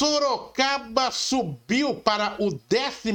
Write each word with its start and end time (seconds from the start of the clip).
Sorocaba 0.00 1.10
subiu 1.10 1.94
para 1.94 2.34
o 2.38 2.46
11 2.48 3.12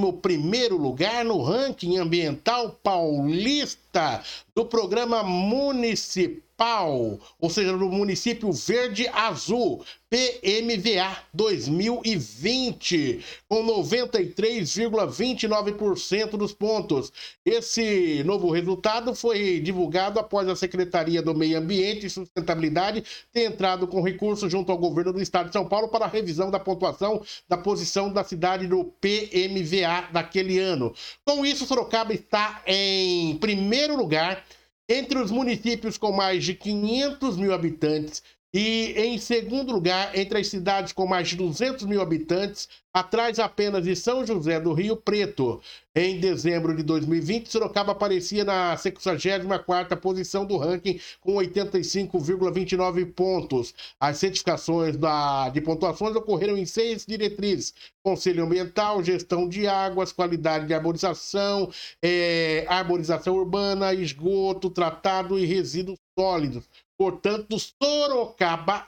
lugar 0.70 1.26
no 1.26 1.42
ranking 1.42 1.98
ambiental 1.98 2.78
paulista 2.84 4.24
do 4.54 4.64
programa 4.68 5.24
municipal 5.24 6.45
municipal, 6.56 7.20
ou 7.40 7.50
seja, 7.50 7.72
no 7.74 7.90
município 7.90 8.52
Verde 8.52 9.08
Azul, 9.10 9.84
PMVA 10.10 11.18
2020, 11.34 13.24
com 13.50 13.66
93,29% 13.66 16.38
dos 16.38 16.54
pontos. 16.54 17.12
Esse 17.46 18.24
novo 18.24 18.50
resultado 18.52 19.14
foi 19.14 19.60
divulgado 19.60 20.18
após 20.20 20.48
a 20.48 20.56
Secretaria 20.56 21.22
do 21.22 21.36
Meio 21.36 21.58
Ambiente 21.58 22.06
e 22.06 22.10
Sustentabilidade 22.10 23.04
ter 23.34 23.44
entrado 23.46 23.86
com 23.88 24.02
recurso 24.02 24.50
junto 24.50 24.72
ao 24.72 24.78
governo 24.78 25.12
do 25.12 25.22
estado 25.22 25.48
de 25.48 25.54
São 25.54 25.68
Paulo 25.68 25.90
para 25.90 26.06
a 26.06 26.10
revisão 26.10 26.50
da 26.50 26.60
pontuação 26.60 27.22
da 27.50 27.58
posição 27.58 28.10
da 28.12 28.24
cidade 28.24 28.68
no 28.68 28.86
PMVA 28.86 30.10
daquele 30.14 30.60
ano. 30.60 30.94
Com 31.26 31.46
isso, 31.46 31.66
Sorocaba 31.66 32.14
está 32.14 32.62
em 32.66 33.36
primeiro 33.38 33.98
lugar 33.98 34.46
entre 34.88 35.18
os 35.18 35.32
municípios 35.32 35.98
com 35.98 36.12
mais 36.12 36.44
de 36.44 36.54
500 36.54 37.38
mil 37.38 37.54
habitantes 37.54 38.22
e, 38.58 38.94
em 38.98 39.18
segundo 39.18 39.74
lugar, 39.74 40.18
entre 40.18 40.40
as 40.40 40.48
cidades 40.48 40.94
com 40.94 41.06
mais 41.06 41.28
de 41.28 41.36
200 41.36 41.86
mil 41.86 42.02
habitantes, 42.02 42.70
atrás 42.94 43.38
apenas 43.38 43.84
de 43.84 43.94
São 43.98 44.26
José 44.26 44.62
do 44.62 44.72
Rio 44.72 44.96
Preto. 44.96 45.62
Em 45.94 46.22
dezembro 46.22 46.74
de 46.74 46.82
2020, 46.82 47.52
Sorocaba 47.52 47.92
aparecia 47.92 48.46
na 48.46 48.74
64ª 48.78 49.98
posição 49.98 50.46
do 50.46 50.56
ranking 50.56 51.02
com 51.20 51.34
85,29 51.34 53.12
pontos. 53.12 53.74
As 54.00 54.20
certificações 54.20 54.96
da, 54.96 55.50
de 55.50 55.60
pontuações 55.60 56.16
ocorreram 56.16 56.58
em 56.58 56.66
seis 56.66 57.06
diretrizes. 57.06 57.74
Conselho 58.02 58.46
Ambiental, 58.46 59.04
gestão 59.04 59.50
de 59.50 59.68
águas, 59.68 60.14
qualidade 60.14 60.66
de 60.66 60.74
arborização, 60.74 61.70
é, 62.02 62.66
arborização 62.70 63.36
urbana, 63.36 63.94
esgoto, 63.94 64.70
tratado 64.70 65.38
e 65.38 65.46
resíduos 65.46 66.00
sólidos. 66.18 66.64
Portanto, 66.98 67.58
Sorocaba 67.60 68.88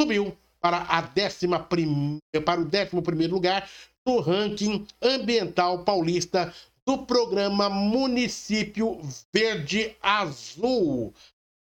subiu 0.00 0.36
para, 0.60 0.82
a 0.82 1.00
décima 1.00 1.60
prim... 1.60 2.18
para 2.44 2.60
o 2.60 2.64
11 2.64 3.26
lugar 3.28 3.68
no 4.06 4.20
ranking 4.20 4.86
ambiental 5.02 5.84
paulista 5.84 6.52
do 6.86 6.98
programa 6.98 7.68
Município 7.68 9.00
Verde 9.34 9.96
Azul. 10.00 11.12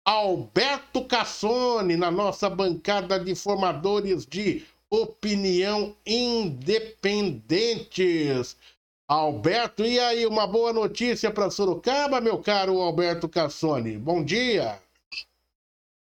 Alberto 0.07 1.03
Cassone, 1.05 1.97
na 1.97 2.11
nossa 2.11 2.47
bancada 2.47 3.19
de 3.19 3.33
formadores 3.33 4.23
de 4.27 4.63
opinião 4.87 5.95
independentes. 6.05 8.55
Alberto, 9.07 9.83
e 9.83 9.99
aí, 9.99 10.27
uma 10.27 10.45
boa 10.45 10.71
notícia 10.71 11.31
para 11.31 11.49
Sorocaba, 11.49 12.21
meu 12.21 12.37
caro 12.37 12.79
Alberto 12.81 13.27
Cassone? 13.27 13.97
Bom 13.97 14.23
dia. 14.23 14.79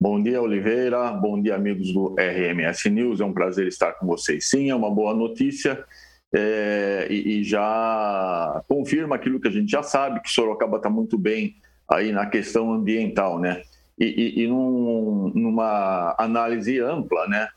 Bom 0.05 0.23
dia, 0.23 0.43
Oliveira. 0.43 1.11
Bom 1.13 1.41
dia, 1.41 1.55
amigos 1.55 1.91
do 1.91 2.15
RMS 2.19 2.91
News. 2.91 3.23
É 3.23 3.25
um 3.25 3.33
prazer 3.33 3.67
estar 3.67 3.95
com 3.95 4.07
vocês. 4.07 4.51
Sim, 4.51 4.69
é 4.69 4.75
uma 4.75 4.91
boa 4.91 5.15
notícia 5.15 5.83
é, 6.31 7.07
e, 7.09 7.39
e, 7.41 7.43
já 7.43 8.63
confirma 8.69 9.17
aquilo 9.17 9.41
que 9.41 9.49
a 9.49 9.51
gente 9.51 9.71
já 9.71 9.83
sabe, 9.83 10.21
que 10.21 10.29
Sorocaba 10.29 10.77
está 10.77 10.91
muito 10.91 11.17
bem 11.17 11.57
aí 11.89 12.13
na 12.13 12.27
questão 12.27 12.71
ambiental, 12.71 13.41
né? 13.41 13.63
E, 13.99 14.05
e, 14.05 14.43
e 14.43 14.47
num, 14.47 15.33
numa 15.35 16.15
análise 16.19 16.79
ampla, 16.81 17.27
né? 17.27 17.49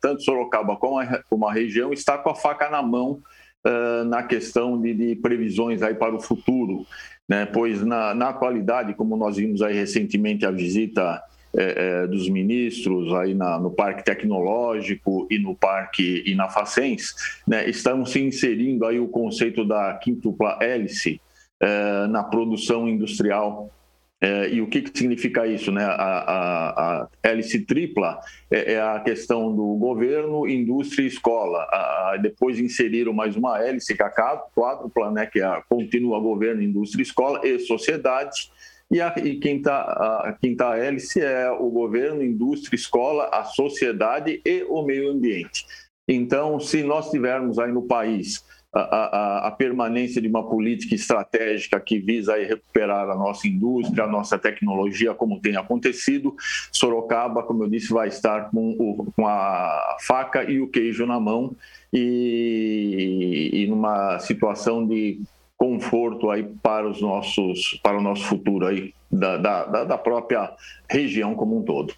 Tanto 0.00 0.22
Sorocaba 0.22 0.76
como 0.76 1.00
a, 1.00 1.24
como 1.28 1.44
a 1.44 1.52
região 1.52 1.92
está 1.92 2.16
com 2.16 2.30
a 2.30 2.36
faca 2.36 2.70
na 2.70 2.82
mão 2.82 3.20
uh, 3.66 4.04
na 4.04 4.22
questão 4.22 4.80
de, 4.80 4.94
de, 4.94 5.16
previsões 5.16 5.82
aí 5.82 5.96
para 5.96 6.14
o 6.14 6.20
futuro, 6.20 6.86
né? 7.28 7.46
Pois 7.46 7.84
na, 7.84 8.14
na 8.14 8.28
atualidade, 8.28 8.94
como 8.94 9.16
nós 9.16 9.38
vimos 9.38 9.60
aí 9.60 9.74
recentemente 9.74 10.46
a 10.46 10.52
visita 10.52 11.20
é, 11.56 12.02
é, 12.02 12.06
dos 12.06 12.28
ministros 12.28 13.12
aí 13.14 13.34
na, 13.34 13.58
no 13.58 13.70
Parque 13.70 14.04
Tecnológico 14.04 15.26
e 15.30 15.38
no 15.38 15.54
Parque 15.54 16.22
e 16.26 16.34
na 16.34 16.48
Facens, 16.48 17.14
né, 17.46 17.68
estão 17.68 18.04
se 18.04 18.20
inserindo 18.20 18.84
aí 18.84 19.00
o 19.00 19.08
conceito 19.08 19.64
da 19.64 19.94
quintupla 19.94 20.58
hélice 20.60 21.20
é, 21.60 22.06
na 22.08 22.22
produção 22.22 22.88
industrial 22.88 23.72
é, 24.18 24.48
e 24.48 24.62
o 24.62 24.66
que, 24.66 24.80
que, 24.80 24.98
significa 24.98 25.46
isso? 25.46 25.70
Né? 25.70 25.84
A, 25.84 25.92
a, 25.92 27.02
a 27.02 27.08
hélice 27.22 27.60
tripla 27.60 28.18
é, 28.50 28.72
é, 28.74 28.80
a 28.80 28.98
questão 29.00 29.54
do 29.54 29.74
governo, 29.76 30.48
indústria 30.48 31.04
e 31.04 31.06
escola. 31.06 31.58
A, 31.70 32.18
depois 32.20 32.58
inseriram 32.58 33.12
mais 33.12 33.36
uma 33.36 33.62
hélice, 33.62 33.94
que 33.94 34.02
é 34.02 34.06
a 34.06 34.10
quádrupla, 34.10 35.10
né? 35.10 35.26
que 35.26 35.40
é 35.40 35.44
a 35.44 35.62
continua 35.68 36.18
governo, 36.18 36.62
indústria, 36.62 37.02
escola 37.02 37.46
e 37.46 37.58
sociedade. 37.58 38.50
E 38.90 39.00
a 39.00 39.12
e 39.18 39.36
quinta, 39.40 39.72
a 39.72 40.36
quinta 40.40 40.76
hélice 40.76 41.20
é 41.20 41.50
o 41.50 41.68
governo, 41.70 42.22
indústria, 42.22 42.76
escola, 42.76 43.28
a 43.32 43.44
sociedade 43.44 44.40
e 44.44 44.64
o 44.68 44.82
meio 44.82 45.10
ambiente. 45.10 45.66
Então, 46.08 46.60
se 46.60 46.84
nós 46.84 47.10
tivermos 47.10 47.58
aí 47.58 47.72
no 47.72 47.82
país 47.82 48.44
a, 48.72 48.80
a, 48.80 49.48
a, 49.48 49.50
permanência 49.50 50.20
de 50.20 50.28
uma 50.28 50.46
política 50.46 50.94
estratégica 50.94 51.80
que 51.80 51.98
visa 51.98 52.36
recuperar 52.36 53.08
a 53.08 53.14
nossa 53.14 53.48
indústria, 53.48 54.04
a 54.04 54.06
nossa 54.06 54.38
tecnologia, 54.38 55.14
como 55.14 55.40
tem 55.40 55.56
acontecido. 55.56 56.34
Sorocaba, 56.70 57.42
como 57.42 57.64
eu 57.64 57.70
disse, 57.70 57.92
vai 57.92 58.08
estar 58.08 58.50
com, 58.50 58.70
o, 58.78 59.12
com 59.16 59.26
a 59.26 59.96
faca 60.00 60.44
e 60.44 60.60
o 60.60 60.68
queijo 60.68 61.06
na 61.06 61.18
mão 61.18 61.56
e, 61.92 63.50
e 63.52 63.66
numa 63.66 64.18
situação 64.18 64.86
de 64.86 65.20
conforto 65.58 66.30
aí 66.30 66.44
para 66.62 66.88
os 66.88 67.00
nossos 67.00 67.78
para 67.82 67.98
o 67.98 68.02
nosso 68.02 68.24
futuro 68.24 68.66
aí 68.66 68.94
da, 69.10 69.36
da, 69.36 69.84
da 69.84 69.98
própria 69.98 70.54
região 70.88 71.34
como 71.34 71.58
um 71.58 71.62
todo. 71.62 71.94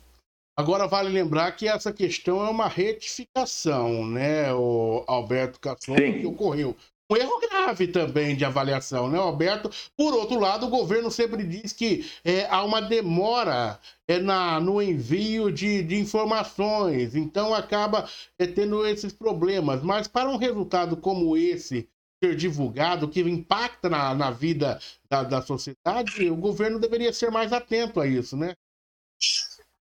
Agora 0.57 0.89
vale 0.89 1.09
lembrar 1.09 1.53
que 1.53 1.69
essa 1.69 1.93
questão 1.93 2.45
é 2.45 2.51
uma 2.51 2.67
retificação, 2.67 4.05
né, 4.05 4.53
o 4.53 5.05
Alberto 5.07 5.61
Casson, 5.61 5.95
que 5.95 6.27
ocorreu. 6.27 6.75
Um 7.11 7.17
erro 7.17 7.41
grave 7.41 7.87
também 7.89 8.37
de 8.37 8.45
avaliação, 8.45 9.09
né, 9.09 9.19
Alberto? 9.19 9.71
Por 9.97 10.13
outro 10.13 10.39
lado, 10.39 10.67
o 10.67 10.71
governo 10.71 11.11
sempre 11.11 11.43
diz 11.43 11.73
que 11.73 12.05
é, 12.23 12.45
há 12.51 12.63
uma 12.65 12.83
demora 12.83 13.79
é, 14.07 14.19
na, 14.19 14.61
no 14.61 14.83
envio 14.83 15.51
de, 15.51 15.83
de 15.83 15.97
informações, 15.97 17.15
então 17.15 17.55
acaba 17.55 18.07
é, 18.39 18.47
tendo 18.47 18.87
esses 18.87 19.13
problemas. 19.13 19.83
Mas 19.83 20.07
para 20.07 20.29
um 20.29 20.37
resultado 20.37 20.99
como 20.99 21.35
esse, 21.35 21.89
divulgado, 22.37 23.09
que 23.09 23.21
impacta 23.21 23.89
na, 23.89 24.15
na 24.15 24.31
vida 24.31 24.81
da, 25.09 25.23
da 25.23 25.43
sociedade, 25.43 26.31
o 26.31 26.37
governo 26.37 26.79
deveria 26.79 27.13
ser 27.13 27.31
mais 27.31 27.53
atento 27.53 28.01
a 28.01 28.07
isso, 28.07 28.37
né? 28.37 28.55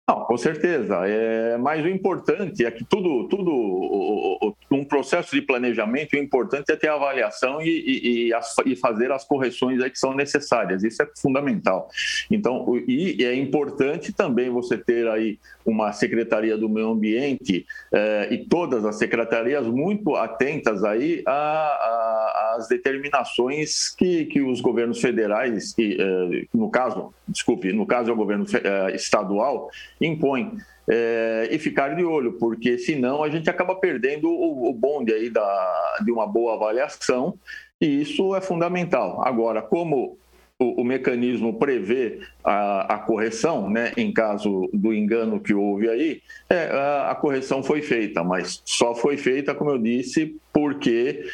Não, 0.08 0.24
com 0.24 0.38
certeza. 0.38 1.06
É, 1.06 1.58
mas 1.58 1.84
o 1.84 1.88
importante 1.88 2.64
é 2.64 2.70
que 2.70 2.82
tudo, 2.82 3.28
tudo 3.28 4.56
um 4.70 4.82
processo 4.82 5.34
de 5.34 5.42
planejamento, 5.42 6.14
o 6.14 6.18
importante 6.18 6.72
é 6.72 6.76
ter 6.76 6.88
avaliação 6.88 7.60
e, 7.60 7.68
e, 7.68 8.28
e, 8.28 8.34
as, 8.34 8.56
e 8.64 8.74
fazer 8.74 9.12
as 9.12 9.24
correções 9.24 9.82
que 9.84 9.98
são 9.98 10.14
necessárias. 10.14 10.82
Isso 10.82 11.02
é 11.02 11.08
fundamental. 11.20 11.90
Então, 12.30 12.66
e 12.88 13.22
é 13.22 13.34
importante 13.34 14.10
também 14.10 14.48
você 14.48 14.78
ter 14.78 15.06
aí 15.08 15.38
uma 15.68 15.92
Secretaria 15.92 16.56
do 16.56 16.68
Meio 16.68 16.90
Ambiente 16.90 17.66
eh, 17.92 18.28
e 18.30 18.38
todas 18.38 18.84
as 18.86 18.96
secretarias 18.96 19.66
muito 19.66 20.16
atentas 20.16 20.82
aí 20.82 21.22
às 21.26 22.68
determinações 22.68 23.90
que, 23.90 24.24
que 24.26 24.40
os 24.40 24.60
governos 24.60 25.00
federais, 25.00 25.74
e, 25.78 25.98
eh, 26.00 26.46
no 26.54 26.70
caso, 26.70 27.12
desculpe, 27.26 27.72
no 27.72 27.86
caso 27.86 28.10
é 28.10 28.12
o 28.12 28.16
governo 28.16 28.46
eh, 28.52 28.94
estadual, 28.94 29.70
impõem. 30.00 30.56
É, 30.90 31.48
e 31.50 31.58
ficar 31.58 31.94
de 31.94 32.02
olho, 32.02 32.32
porque 32.34 32.78
senão 32.78 33.22
a 33.22 33.28
gente 33.28 33.50
acaba 33.50 33.74
perdendo 33.74 34.26
o, 34.30 34.70
o 34.70 34.72
bonde 34.72 35.12
aí 35.12 35.28
da, 35.28 35.98
de 36.02 36.10
uma 36.10 36.26
boa 36.26 36.54
avaliação, 36.54 37.34
e 37.78 38.00
isso 38.00 38.34
é 38.34 38.40
fundamental. 38.40 39.22
Agora, 39.22 39.60
como 39.60 40.16
o, 40.58 40.80
o 40.80 40.84
mecanismo 40.84 41.58
prevê 41.58 42.20
a, 42.42 42.94
a, 42.94 42.98
correção, 42.98 43.70
né, 43.70 43.92
em 43.96 44.12
caso 44.12 44.68
do 44.72 44.92
engano 44.92 45.40
que 45.40 45.54
houve 45.54 45.88
aí, 45.88 46.20
é, 46.50 46.68
a, 46.70 47.10
a, 47.10 47.14
correção 47.14 47.62
foi 47.62 47.80
feita, 47.80 48.24
mas 48.24 48.60
só 48.64 48.94
foi 48.94 49.16
feita, 49.16 49.54
como 49.54 49.70
eu 49.70 49.78
disse, 49.78 50.36
porque 50.52 51.24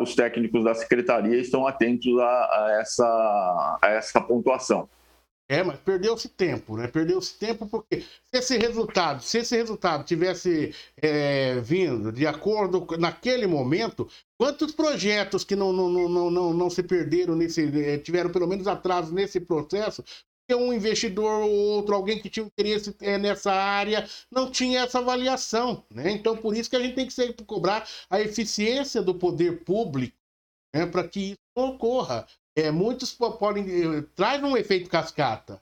os 0.00 0.14
técnicos 0.14 0.64
da 0.64 0.74
secretaria 0.74 1.36
estão 1.36 1.66
atentos 1.66 2.18
a, 2.18 2.78
essa, 2.80 3.78
a 3.80 3.88
essa 3.88 4.20
pontuação. 4.20 4.88
É, 5.50 5.64
mas 5.64 5.80
perdeu-se 5.80 6.28
tempo, 6.28 6.76
né? 6.76 6.86
Perdeu-se 6.86 7.36
tempo 7.36 7.66
porque 7.66 8.02
se 8.02 8.38
esse 8.38 8.56
resultado, 8.56 9.20
se 9.20 9.38
esse 9.38 9.56
resultado 9.56 10.04
tivesse 10.04 10.72
é, 10.96 11.58
vindo 11.60 12.12
de 12.12 12.24
acordo 12.24 12.86
naquele 12.96 13.48
momento, 13.48 14.08
quantos 14.38 14.70
projetos 14.70 15.42
que 15.42 15.56
não, 15.56 15.72
não, 15.72 15.88
não, 15.90 16.30
não, 16.30 16.54
não, 16.54 16.70
se 16.70 16.84
perderam 16.84 17.34
nesse, 17.34 17.62
é, 17.82 17.98
tiveram 17.98 18.30
pelo 18.30 18.46
menos 18.46 18.68
atraso 18.68 19.12
nesse 19.12 19.40
processo, 19.40 20.04
um 20.52 20.72
investidor 20.72 21.42
ou 21.42 21.50
outro, 21.50 21.96
alguém 21.96 22.20
que 22.20 22.30
tinha 22.30 22.46
interesse 22.46 22.94
é, 23.00 23.18
nessa 23.18 23.52
área, 23.52 24.08
não 24.30 24.48
tinha 24.52 24.82
essa 24.82 25.00
avaliação. 25.00 25.84
Né? 25.92 26.12
Então, 26.12 26.36
por 26.36 26.56
isso 26.56 26.70
que 26.70 26.76
a 26.76 26.80
gente 26.80 26.94
tem 26.94 27.06
que 27.06 27.12
sempre 27.12 27.44
cobrar 27.44 27.88
a 28.08 28.20
eficiência 28.20 29.02
do 29.02 29.16
poder 29.16 29.64
público 29.64 30.16
né, 30.74 30.86
para 30.86 31.06
que 31.06 31.32
isso 31.32 31.40
não 31.56 31.70
ocorra. 31.70 32.26
É, 32.56 32.70
muitos 32.70 33.12
podem. 33.12 33.64
Eh, 33.64 34.04
traz 34.14 34.42
um 34.42 34.56
efeito 34.56 34.90
cascata. 34.90 35.60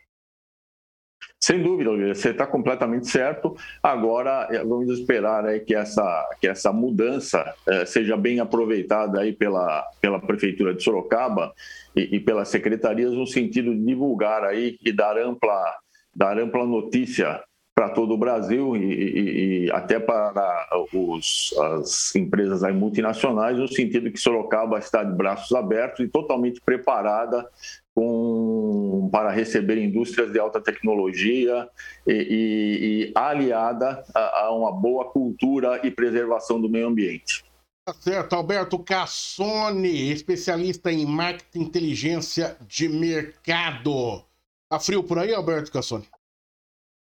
Sem 1.40 1.62
dúvida, 1.62 1.90
você 2.14 2.30
está 2.30 2.46
completamente 2.46 3.08
certo. 3.08 3.56
Agora, 3.82 4.48
eh, 4.50 4.64
vamos 4.64 4.88
esperar 4.90 5.46
aí 5.46 5.60
que, 5.60 5.74
essa, 5.74 6.28
que 6.40 6.48
essa 6.48 6.72
mudança 6.72 7.54
eh, 7.68 7.86
seja 7.86 8.16
bem 8.16 8.40
aproveitada 8.40 9.20
aí 9.20 9.32
pela, 9.32 9.84
pela 10.00 10.20
Prefeitura 10.20 10.74
de 10.74 10.82
Sorocaba 10.82 11.52
e, 11.94 12.16
e, 12.16 12.20
pelas 12.20 12.48
secretarias 12.48 13.12
no 13.12 13.26
sentido 13.26 13.72
de 13.74 13.84
divulgar 13.84 14.44
aí 14.44 14.78
e 14.84 14.92
dar 14.92 15.16
ampla, 15.16 15.76
dar 16.14 16.38
ampla 16.38 16.66
notícia 16.66 17.40
para 17.78 17.90
todo 17.90 18.14
o 18.14 18.18
Brasil 18.18 18.76
e, 18.76 18.80
e, 18.82 19.66
e 19.66 19.70
até 19.70 20.00
para 20.00 20.68
os, 20.92 21.54
as 21.56 22.12
empresas 22.16 22.60
multinacionais, 22.74 23.56
no 23.56 23.68
sentido 23.68 24.10
que 24.10 24.18
Sorocaba 24.18 24.80
está 24.80 25.04
de 25.04 25.16
braços 25.16 25.52
abertos 25.52 26.04
e 26.04 26.08
totalmente 26.08 26.60
preparada 26.60 27.48
com, 27.94 29.08
para 29.12 29.30
receber 29.30 29.78
indústrias 29.78 30.32
de 30.32 30.40
alta 30.40 30.60
tecnologia 30.60 31.68
e, 32.04 33.12
e 33.12 33.12
aliada 33.14 34.02
a, 34.12 34.46
a 34.46 34.50
uma 34.50 34.72
boa 34.72 35.04
cultura 35.12 35.80
e 35.84 35.90
preservação 35.92 36.60
do 36.60 36.68
meio 36.68 36.88
ambiente. 36.88 37.44
Tá 37.86 37.94
certo, 37.94 38.34
Alberto 38.34 38.76
Cassone, 38.80 40.10
especialista 40.10 40.90
em 40.90 41.06
marketing 41.06 41.60
e 41.60 41.62
inteligência 41.62 42.56
de 42.66 42.88
mercado. 42.88 44.24
Tá 44.68 44.80
frio 44.80 45.04
por 45.04 45.16
aí, 45.20 45.32
Alberto 45.32 45.70
Cassone? 45.70 46.08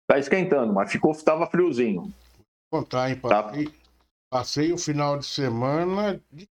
Tá 0.10 0.18
esquentando, 0.18 0.74
mas 0.74 0.92
ficou, 0.92 1.14
tava 1.24 1.46
friozinho. 1.46 2.12
Vou 2.72 2.82
contar, 2.82 3.12
hein? 3.12 3.16
Tá. 3.20 3.44
Passei, 3.44 3.66
tá. 3.68 3.74
passei 4.32 4.74
o 4.74 4.78
final 4.78 5.20
de 5.20 5.26
semana 5.28 6.20
de 6.32 6.50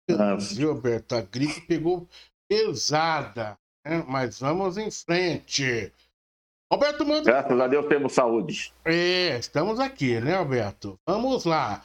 viu, 0.55 0.69
Alberto? 0.69 1.15
A 1.15 1.21
gripe 1.21 1.59
pegou 1.67 2.07
pesada, 2.49 3.57
né? 3.85 4.05
Mas 4.07 4.39
vamos 4.39 4.77
em 4.77 4.89
frente. 4.89 5.91
Alberto 6.71 7.05
manda. 7.05 7.23
Graças 7.23 7.59
a 7.59 7.67
Deus 7.67 7.87
temos 7.87 8.13
saúde. 8.13 8.73
É, 8.85 9.37
estamos 9.37 9.81
aqui, 9.81 10.21
né, 10.21 10.35
Alberto? 10.35 10.97
Vamos 11.05 11.43
lá. 11.43 11.83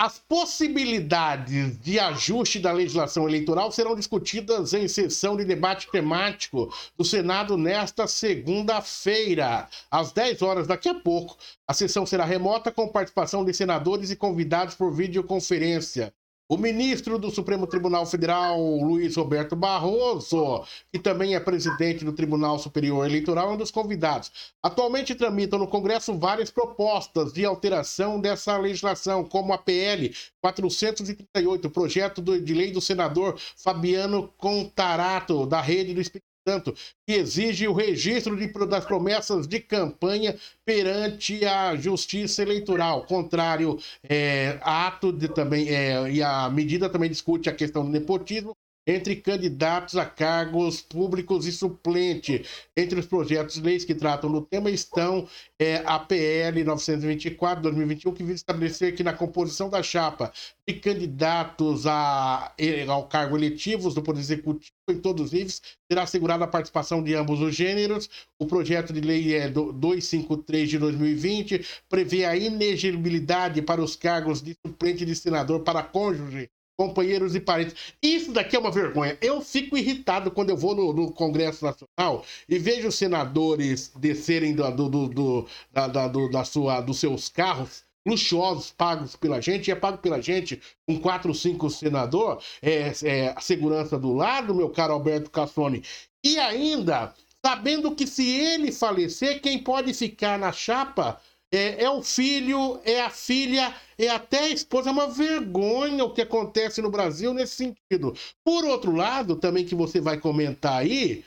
As 0.00 0.16
possibilidades 0.16 1.76
de 1.80 1.98
ajuste 1.98 2.60
da 2.60 2.70
legislação 2.70 3.28
eleitoral 3.28 3.72
serão 3.72 3.96
discutidas 3.96 4.72
em 4.72 4.86
sessão 4.86 5.36
de 5.36 5.44
debate 5.44 5.90
temático 5.90 6.72
do 6.96 7.04
Senado 7.04 7.56
nesta 7.56 8.06
segunda-feira, 8.06 9.68
às 9.90 10.12
10 10.12 10.40
horas 10.42 10.68
daqui 10.68 10.88
a 10.88 10.94
pouco. 10.94 11.36
A 11.66 11.74
sessão 11.74 12.06
será 12.06 12.24
remota 12.24 12.70
com 12.70 12.86
participação 12.86 13.44
de 13.44 13.52
senadores 13.52 14.12
e 14.12 14.16
convidados 14.16 14.76
por 14.76 14.92
videoconferência. 14.94 16.14
O 16.50 16.56
ministro 16.56 17.18
do 17.18 17.30
Supremo 17.30 17.66
Tribunal 17.66 18.06
Federal, 18.06 18.58
Luiz 18.58 19.14
Roberto 19.16 19.54
Barroso, 19.54 20.64
que 20.90 20.98
também 20.98 21.34
é 21.34 21.40
presidente 21.40 22.06
do 22.06 22.12
Tribunal 22.14 22.58
Superior 22.58 23.04
Eleitoral, 23.04 23.50
é 23.50 23.52
um 23.52 23.56
dos 23.58 23.70
convidados. 23.70 24.32
Atualmente 24.62 25.14
tramitam 25.14 25.58
no 25.58 25.68
Congresso 25.68 26.18
várias 26.18 26.50
propostas 26.50 27.34
de 27.34 27.44
alteração 27.44 28.18
dessa 28.18 28.56
legislação, 28.56 29.24
como 29.24 29.52
a 29.52 29.58
PL 29.58 30.14
438, 30.40 31.68
projeto 31.68 32.22
de 32.22 32.54
lei 32.54 32.72
do 32.72 32.80
senador 32.80 33.38
Fabiano 33.54 34.32
Contarato, 34.38 35.44
da 35.44 35.60
Rede 35.60 35.92
do 35.92 36.00
Espírito 36.00 36.27
Santo, 36.48 36.74
que 37.06 37.12
exige 37.12 37.68
o 37.68 37.74
registro 37.74 38.34
de, 38.34 38.46
das 38.66 38.86
promessas 38.86 39.46
de 39.46 39.60
campanha 39.60 40.34
perante 40.64 41.44
a 41.44 41.76
Justiça 41.76 42.40
Eleitoral. 42.40 43.04
Contrário, 43.04 43.78
é, 44.02 44.58
ato 44.62 45.12
de 45.12 45.28
também, 45.28 45.68
é, 45.68 46.10
e 46.10 46.22
a 46.22 46.48
medida 46.48 46.88
também 46.88 47.10
discute 47.10 47.50
a 47.50 47.54
questão 47.54 47.84
do 47.84 47.90
nepotismo 47.90 48.56
entre 48.88 49.16
candidatos 49.16 49.96
a 49.96 50.06
cargos 50.06 50.80
públicos 50.80 51.46
e 51.46 51.52
suplente. 51.52 52.42
Entre 52.74 52.98
os 52.98 53.04
projetos 53.04 53.56
de 53.56 53.60
leis 53.60 53.84
que 53.84 53.94
tratam 53.94 54.32
do 54.32 54.40
tema 54.40 54.70
estão 54.70 55.28
é, 55.58 55.82
a 55.84 55.98
PL 55.98 56.64
924-2021, 56.64 58.14
que 58.14 58.22
visa 58.22 58.36
estabelecer 58.36 58.94
que 58.94 59.04
na 59.04 59.12
composição 59.12 59.68
da 59.68 59.82
chapa 59.82 60.32
de 60.66 60.74
candidatos 60.74 61.86
a, 61.86 62.54
ao 62.88 63.06
cargo 63.06 63.36
eletivos 63.36 63.94
do 63.94 64.02
Poder 64.02 64.20
Executivo 64.20 64.72
em 64.88 64.98
todos 64.98 65.26
os 65.26 65.32
níveis, 65.32 65.60
será 65.86 66.04
assegurada 66.04 66.44
a 66.44 66.48
participação 66.48 67.02
de 67.02 67.14
ambos 67.14 67.42
os 67.42 67.54
gêneros. 67.54 68.08
O 68.38 68.46
projeto 68.46 68.90
de 68.90 69.02
lei 69.02 69.34
é 69.34 69.50
253 69.50 70.66
de 70.66 70.78
2020 70.78 71.62
prevê 71.90 72.24
a 72.24 72.34
inegibilidade 72.34 73.60
para 73.60 73.82
os 73.82 73.94
cargos 73.94 74.40
de 74.40 74.56
suplente 74.66 75.04
de 75.04 75.14
senador 75.14 75.60
para 75.60 75.82
cônjuge 75.82 76.48
companheiros 76.78 77.34
e 77.34 77.40
parentes. 77.40 77.74
Isso 78.00 78.32
daqui 78.32 78.54
é 78.54 78.58
uma 78.58 78.70
vergonha. 78.70 79.18
Eu 79.20 79.40
fico 79.40 79.76
irritado 79.76 80.30
quando 80.30 80.50
eu 80.50 80.56
vou 80.56 80.74
no, 80.74 80.92
no 80.92 81.12
Congresso 81.12 81.64
Nacional 81.64 82.24
e 82.48 82.58
vejo 82.58 82.92
senadores 82.92 83.90
descerem 83.96 84.54
do, 84.54 84.70
do, 84.70 85.08
do, 85.08 85.46
da, 85.72 85.88
da, 85.88 86.06
da 86.06 86.44
sua, 86.44 86.80
dos 86.80 87.00
seus 87.00 87.28
carros 87.28 87.84
luxuosos 88.06 88.70
pagos 88.70 89.16
pela 89.16 89.38
gente, 89.40 89.68
e 89.68 89.70
é 89.70 89.74
pago 89.74 89.98
pela 89.98 90.22
gente 90.22 90.62
um 90.88 90.98
4, 90.98 91.34
5 91.34 91.68
senador, 91.68 92.40
é, 92.62 92.92
é, 93.02 93.34
a 93.36 93.40
segurança 93.40 93.98
do 93.98 94.14
lado, 94.14 94.54
meu 94.54 94.70
caro 94.70 94.94
Alberto 94.94 95.30
Cassone. 95.30 95.82
E 96.24 96.38
ainda, 96.38 97.12
sabendo 97.44 97.94
que 97.94 98.06
se 98.06 98.26
ele 98.26 98.72
falecer, 98.72 99.42
quem 99.42 99.58
pode 99.58 99.92
ficar 99.92 100.38
na 100.38 100.52
chapa 100.52 101.20
é, 101.50 101.84
é, 101.84 101.90
o 101.90 102.02
filho, 102.02 102.80
é 102.84 103.00
a 103.02 103.10
filha, 103.10 103.74
é 103.96 104.08
até 104.08 104.40
a 104.40 104.48
esposa. 104.48 104.90
É 104.90 104.92
uma 104.92 105.08
vergonha 105.08 106.04
o 106.04 106.12
que 106.12 106.22
acontece 106.22 106.82
no 106.82 106.90
Brasil 106.90 107.32
nesse 107.32 107.56
sentido. 107.56 108.14
Por 108.44 108.64
outro 108.64 108.94
lado, 108.94 109.36
também 109.36 109.64
que 109.64 109.74
você 109.74 110.00
vai 110.00 110.18
comentar 110.18 110.80
aí, 110.80 111.24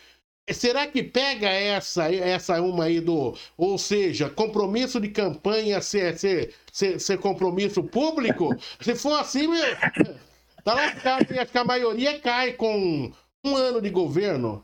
será 0.54 0.88
que 0.88 1.04
pega 1.04 1.50
essa, 1.50 2.14
essa 2.14 2.62
uma 2.62 2.86
aí 2.86 3.00
do. 3.00 3.36
Ou 3.58 3.78
seja, 3.78 4.30
compromisso 4.30 5.00
de 5.00 5.10
campanha 5.10 5.82
ser, 5.82 6.18
ser, 6.18 6.54
ser, 6.72 7.00
ser 7.00 7.18
compromisso 7.20 7.84
público? 7.84 8.50
Se 8.80 8.96
for 8.96 9.20
assim, 9.20 9.48
tá 10.64 10.74
lascado. 10.74 11.26
Acho 11.40 11.52
que 11.52 11.58
a 11.58 11.64
maioria 11.64 12.20
cai 12.20 12.54
com 12.54 13.12
um 13.44 13.56
ano 13.56 13.82
de 13.82 13.90
governo. 13.90 14.64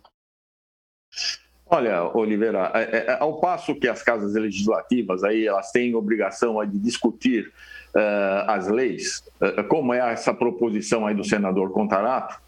Olha, 1.70 2.04
Oliveira, 2.16 2.72
é, 2.74 2.82
é, 2.82 3.06
é, 3.08 3.18
ao 3.20 3.40
passo 3.40 3.76
que 3.76 3.88
as 3.88 4.02
casas 4.02 4.34
legislativas 4.34 5.24
aí 5.24 5.46
elas 5.46 5.70
têm 5.72 5.96
obrigação 5.96 6.66
de 6.66 6.80
discutir 6.80 7.52
uh, 7.94 8.50
as 8.50 8.68
leis, 8.68 9.24
uh, 9.42 9.64
como 9.66 9.94
é 9.94 10.00
essa 10.14 10.34
proposição 10.34 11.06
aí 11.06 11.14
do 11.14 11.26
senador 11.26 11.72
Contarato, 11.72 12.40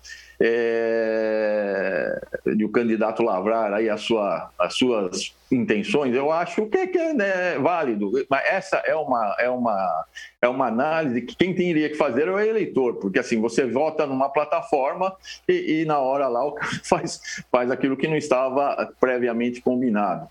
é, 0.41 2.21
de 2.55 2.63
o 2.63 2.69
candidato 2.69 3.21
lavrar 3.21 3.73
aí 3.73 3.89
a 3.89 3.97
sua, 3.97 4.49
as 4.57 4.75
suas 4.75 5.35
intenções, 5.51 6.15
eu 6.15 6.31
acho 6.31 6.67
que, 6.67 6.87
que 6.87 6.97
é 6.97 7.13
né, 7.13 7.57
válido. 7.57 8.11
Mas 8.29 8.45
essa 8.45 8.77
é 8.77 8.95
uma, 8.95 9.35
é, 9.39 9.49
uma, 9.49 10.05
é 10.41 10.47
uma 10.47 10.67
análise 10.67 11.21
que 11.21 11.35
quem 11.35 11.53
teria 11.53 11.89
que 11.89 11.95
fazer 11.95 12.27
é 12.27 12.31
o 12.31 12.39
eleitor, 12.39 12.95
porque 12.95 13.19
assim, 13.19 13.41
você 13.41 13.65
vota 13.65 14.05
numa 14.05 14.29
plataforma 14.29 15.15
e, 15.47 15.81
e 15.81 15.85
na 15.85 15.99
hora 15.99 16.27
lá 16.27 16.41
faz, 16.83 17.43
faz 17.51 17.69
aquilo 17.71 17.97
que 17.97 18.07
não 18.07 18.15
estava 18.15 18.91
previamente 18.99 19.61
combinado. 19.61 20.27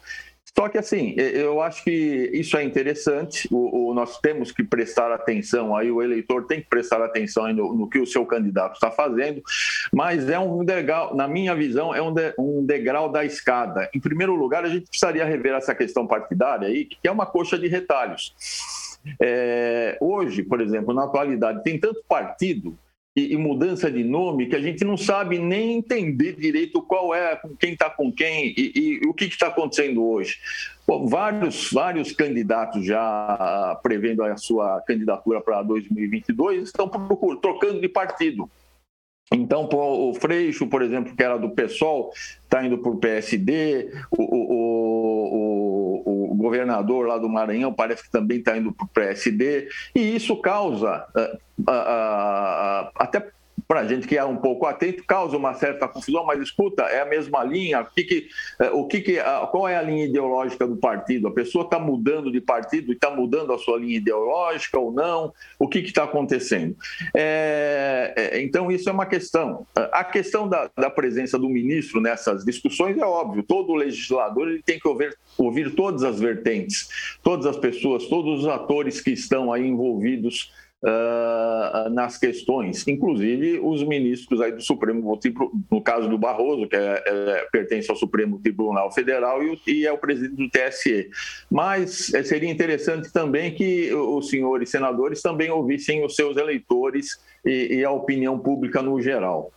Só 0.58 0.68
que, 0.68 0.76
assim, 0.76 1.14
eu 1.16 1.62
acho 1.62 1.84
que 1.84 2.30
isso 2.34 2.56
é 2.56 2.64
interessante. 2.64 3.46
O, 3.48 3.90
o, 3.90 3.94
nós 3.94 4.18
temos 4.18 4.50
que 4.50 4.64
prestar 4.64 5.12
atenção 5.12 5.76
aí, 5.76 5.88
o 5.88 6.02
eleitor 6.02 6.48
tem 6.48 6.60
que 6.60 6.68
prestar 6.68 7.00
atenção 7.00 7.46
no, 7.52 7.72
no, 7.72 7.88
que 7.88 8.00
o 8.00 8.06
seu 8.06 8.26
candidato 8.26 8.74
está 8.74 8.90
fazendo, 8.90 9.40
mas 9.92 10.28
é 10.28 10.36
um 10.36 10.64
degrau, 10.64 11.14
na 11.14 11.28
minha 11.28 11.54
visão, 11.54 11.94
é 11.94 12.02
um, 12.02 12.12
de, 12.12 12.34
um 12.36 12.66
degrau 12.66 13.08
da 13.08 13.24
escada. 13.24 13.88
Em 13.94 14.00
primeiro 14.00 14.34
lugar, 14.34 14.64
a 14.64 14.68
gente 14.68 14.88
precisaria 14.88 15.24
rever 15.24 15.54
essa 15.54 15.76
questão 15.76 16.08
partidária 16.08 16.66
aí, 16.66 16.86
que 16.86 17.06
é 17.06 17.10
uma 17.12 17.24
coxa 17.24 17.56
de 17.56 17.68
retalhos. 17.68 18.34
É, 19.20 19.96
hoje, 20.00 20.42
por 20.42 20.60
exemplo, 20.60 20.92
na 20.92 21.04
atualidade, 21.04 21.62
tem 21.62 21.78
tanto 21.78 22.02
partido 22.08 22.76
e, 23.18 23.32
e, 23.32 23.36
mudança 23.36 23.90
de 23.90 24.04
nome 24.04 24.46
que 24.46 24.54
a 24.54 24.60
gente 24.60 24.84
não 24.84 24.96
sabe 24.96 25.38
nem 25.38 25.78
entender 25.78 26.36
direito 26.36 26.80
qual 26.80 27.12
é, 27.12 27.40
quem 27.58 27.72
está 27.72 27.90
com 27.90 28.12
quem 28.12 28.54
e, 28.56 29.00
e, 29.02 29.06
o 29.08 29.12
que 29.12 29.24
está 29.24 29.48
acontecendo 29.48 30.04
hoje. 30.04 30.38
Bom, 30.86 31.06
vários, 31.06 31.70
vários 31.72 32.12
candidatos 32.12 32.84
já 32.84 33.78
prevendo 33.82 34.22
a 34.22 34.36
sua 34.36 34.80
candidatura 34.82 35.40
para 35.40 35.62
2022 35.62 36.68
estão 36.68 36.88
trocando 36.88 37.80
de 37.80 37.88
partido. 37.88 38.48
Então, 39.30 39.68
o 39.70 40.14
Freixo, 40.14 40.66
por 40.66 40.80
exemplo, 40.80 41.14
que 41.14 41.22
era 41.22 41.36
do 41.36 41.50
PSOL, 41.50 42.10
está 42.14 42.64
indo 42.64 42.78
para 42.78 42.90
o 42.90 42.96
PSD, 42.96 43.92
o, 44.10 44.22
o, 44.22 44.87
governador 46.38 47.06
lá 47.06 47.18
do 47.18 47.28
Maranhão 47.28 47.72
parece 47.72 48.04
que 48.04 48.10
também 48.10 48.38
está 48.38 48.56
indo 48.56 48.72
para 48.72 48.84
o 48.84 48.88
PSD, 48.88 49.68
e 49.94 50.16
isso 50.16 50.36
causa 50.36 51.06
uh, 51.14 51.36
uh, 51.60 51.70
uh, 51.70 52.90
até 52.94 53.20
para 53.68 53.80
a 53.80 53.86
gente 53.86 54.08
que 54.08 54.16
é 54.16 54.24
um 54.24 54.38
pouco 54.38 54.64
atento, 54.64 55.04
causa 55.04 55.36
uma 55.36 55.52
certa 55.52 55.86
confusão, 55.86 56.24
mas 56.24 56.40
escuta, 56.40 56.84
é 56.84 57.02
a 57.02 57.04
mesma 57.04 57.44
linha, 57.44 57.82
o 57.82 57.84
que 57.84 58.02
que, 58.02 58.28
é, 58.58 58.70
o 58.70 58.86
que, 58.86 59.00
que 59.02 59.18
qual 59.50 59.68
é 59.68 59.76
a 59.76 59.82
linha 59.82 60.06
ideológica 60.06 60.66
do 60.66 60.76
partido? 60.76 61.28
A 61.28 61.30
pessoa 61.30 61.64
está 61.64 61.78
mudando 61.78 62.32
de 62.32 62.40
partido 62.40 62.90
e 62.90 62.94
está 62.94 63.10
mudando 63.10 63.52
a 63.52 63.58
sua 63.58 63.78
linha 63.78 63.98
ideológica 63.98 64.78
ou 64.78 64.90
não? 64.90 65.34
O 65.58 65.68
que 65.68 65.80
está 65.80 66.04
acontecendo? 66.04 66.74
É, 67.14 68.14
é, 68.16 68.40
então, 68.40 68.72
isso 68.72 68.88
é 68.88 68.92
uma 68.92 69.04
questão. 69.04 69.66
A 69.92 70.02
questão 70.02 70.48
da, 70.48 70.70
da, 70.74 70.88
presença 70.88 71.38
do 71.38 71.50
ministro 71.50 72.00
nessas 72.00 72.46
discussões 72.46 72.96
é 72.96 73.04
óbvio, 73.04 73.42
todo 73.42 73.74
legislador 73.74 74.48
ele 74.48 74.62
tem 74.62 74.78
que 74.78 74.88
ouvir, 74.88 75.14
ouvir 75.36 75.74
todas 75.74 76.02
as 76.02 76.18
vertentes, 76.18 77.18
todas 77.22 77.44
as 77.44 77.58
pessoas, 77.58 78.06
todos 78.06 78.40
os 78.40 78.46
atores 78.46 78.98
que 79.02 79.10
estão 79.10 79.52
aí 79.52 79.66
envolvidos 79.66 80.50
uh, 80.82 81.88
nas 81.90 82.18
questões, 82.18 82.86
inclusive 82.86 83.60
os 83.60 83.82
ministros 83.82 84.40
aí 84.40 84.52
do 84.52 84.62
Supremo, 84.62 85.18
no 85.70 85.82
caso 85.82 86.08
do 86.08 86.18
Barroso, 86.18 86.68
que 86.68 86.76
é, 86.76 87.02
é, 87.06 87.48
pertence 87.50 87.90
ao 87.90 87.96
Supremo 87.96 88.38
Tribunal 88.40 88.92
Federal 88.92 89.42
e, 89.42 89.58
e, 89.66 89.86
é 89.86 89.92
o 89.92 89.98
presidente 89.98 90.36
do 90.36 90.50
TSE. 90.50 91.10
Mas 91.50 92.12
é, 92.14 92.22
seria 92.22 92.50
interessante 92.50 93.12
também 93.12 93.54
que 93.54 93.92
os 93.92 94.28
senhores 94.28 94.70
senadores 94.70 95.22
também 95.22 95.50
ouvissem 95.50 96.04
os 96.04 96.14
seus 96.14 96.36
eleitores 96.36 97.18
e, 97.44 97.76
e 97.76 97.84
a 97.84 97.90
opinião 97.90 98.38
pública 98.38 98.82
no 98.82 99.00
geral. 99.00 99.52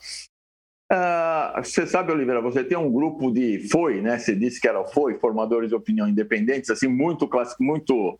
Uh, 0.92 1.63
você 1.63 1.88
sabe, 1.88 2.12
Oliveira, 2.12 2.42
você 2.42 2.66
tem 2.66 2.78
um 2.78 2.92
grupo 2.92 3.32
de 3.32 3.66
foi, 3.70 4.01
né? 4.01 4.20
Você 4.20 4.36
disse 4.36 4.60
que 4.60 4.68
era 4.68 4.84
foi, 4.84 5.18
formadores 5.20 5.70
de 5.70 5.75
opinião 5.75 6.06
independentes, 6.06 6.70
assim, 6.70 6.90
muito, 6.90 7.30
muito 7.62 8.20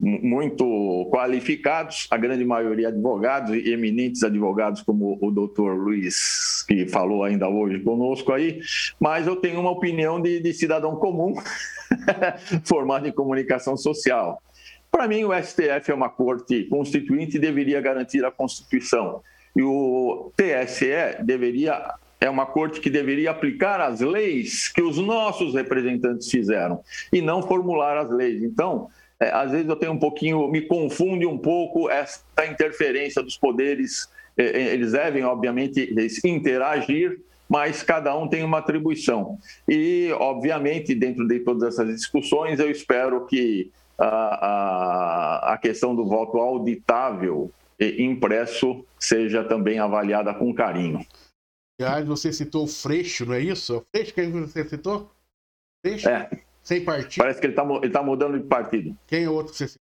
muito 0.00 1.08
qualificados, 1.12 2.06
a 2.10 2.16
grande 2.16 2.44
maioria 2.44 2.88
advogados 2.88 3.54
e 3.54 3.72
eminentes 3.72 4.22
advogados, 4.22 4.80
como 4.82 5.18
o 5.20 5.30
doutor 5.30 5.76
Luiz, 5.76 6.64
que 6.68 6.86
falou 6.86 7.24
ainda 7.24 7.48
hoje 7.48 7.80
conosco 7.80 8.32
aí, 8.32 8.60
mas 9.00 9.26
eu 9.26 9.36
tenho 9.36 9.60
uma 9.60 9.70
opinião 9.70 10.20
de, 10.20 10.38
de 10.40 10.52
cidadão 10.52 10.94
comum, 10.96 11.34
formado 12.64 13.08
em 13.08 13.12
comunicação 13.12 13.76
social. 13.76 14.40
Para 14.90 15.08
mim, 15.08 15.24
o 15.24 15.32
STF 15.34 15.90
é 15.90 15.94
uma 15.94 16.08
corte 16.08 16.64
constituinte 16.64 17.36
e 17.36 17.40
deveria 17.40 17.80
garantir 17.80 18.24
a 18.24 18.30
Constituição. 18.30 19.20
E 19.54 19.62
o 19.62 20.32
TSE 20.36 21.22
deveria 21.24 21.94
é 22.20 22.28
uma 22.28 22.46
corte 22.46 22.80
que 22.80 22.90
deveria 22.90 23.30
aplicar 23.30 23.80
as 23.80 24.00
leis 24.00 24.68
que 24.68 24.82
os 24.82 24.98
nossos 24.98 25.54
representantes 25.54 26.28
fizeram 26.28 26.82
e 27.12 27.22
não 27.22 27.42
formular 27.42 27.96
as 27.96 28.10
leis. 28.10 28.42
Então, 28.42 28.88
é, 29.20 29.30
às 29.30 29.50
vezes 29.50 29.68
eu 29.68 29.76
tenho 29.76 29.92
um 29.92 29.98
pouquinho, 29.98 30.48
me 30.48 30.62
confunde 30.62 31.26
um 31.26 31.38
pouco 31.38 31.90
essa 31.90 32.22
interferência 32.48 33.22
dos 33.22 33.36
poderes. 33.36 34.08
É, 34.36 34.44
é, 34.44 34.74
eles 34.74 34.92
devem, 34.92 35.24
obviamente, 35.24 35.92
interagir, 36.24 37.20
mas 37.48 37.82
cada 37.82 38.16
um 38.16 38.28
tem 38.28 38.44
uma 38.44 38.58
atribuição. 38.58 39.38
E, 39.68 40.10
obviamente, 40.18 40.94
dentro 40.94 41.26
de 41.26 41.40
todas 41.40 41.74
essas 41.74 41.94
discussões, 41.94 42.60
eu 42.60 42.70
espero 42.70 43.26
que 43.26 43.72
a, 43.98 44.06
a, 44.06 45.54
a 45.54 45.58
questão 45.58 45.96
do 45.96 46.06
voto 46.06 46.38
auditável 46.38 47.50
e 47.80 48.02
impresso 48.02 48.84
seja 48.98 49.42
também 49.42 49.80
avaliada 49.80 50.32
com 50.32 50.54
carinho. 50.54 51.04
Aliás, 51.80 52.06
você 52.06 52.32
citou 52.32 52.64
o 52.64 52.68
Freixo, 52.68 53.24
não 53.26 53.34
é 53.34 53.40
isso? 53.40 53.78
O 53.78 53.84
Freixo 53.92 54.14
que 54.14 54.26
você 54.26 54.64
citou? 54.64 55.10
Freixo? 55.84 56.08
É. 56.08 56.28
Sem 56.68 56.84
partido. 56.84 57.22
Parece 57.22 57.40
que 57.40 57.46
ele 57.46 57.54
está 57.54 57.64
ele 57.82 57.90
tá 57.90 58.02
mudando 58.02 58.38
de 58.38 58.46
partido. 58.46 58.94
Quem 59.06 59.24
é 59.24 59.30
outro 59.30 59.54
que 59.54 59.66
você 59.66 59.78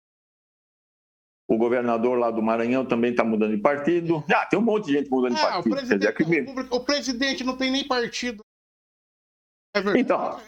o 1.49 1.59
governador 1.59 2.17
lá 2.17 2.31
do 2.31 2.41
Maranhão 2.41 2.85
também 2.85 3.11
está 3.11 3.25
mudando 3.25 3.57
de 3.57 3.61
partido. 3.61 4.25
Ah, 4.33 4.47
tem 4.47 4.57
um 4.57 4.63
monte 4.63 4.87
de 4.87 4.93
gente 4.93 5.11
mudando 5.11 5.35
de 5.35 5.41
partido. 5.41 5.73
O 5.73 5.77
presidente, 5.77 6.25
dizer, 6.25 6.69
o 6.71 6.81
presidente, 6.81 7.45
não 7.45 7.57
tem 7.57 7.73
nem 7.73 7.87
partido. 7.87 8.45
É 9.75 9.81
verdade. 9.81 10.01
Então, 10.01 10.41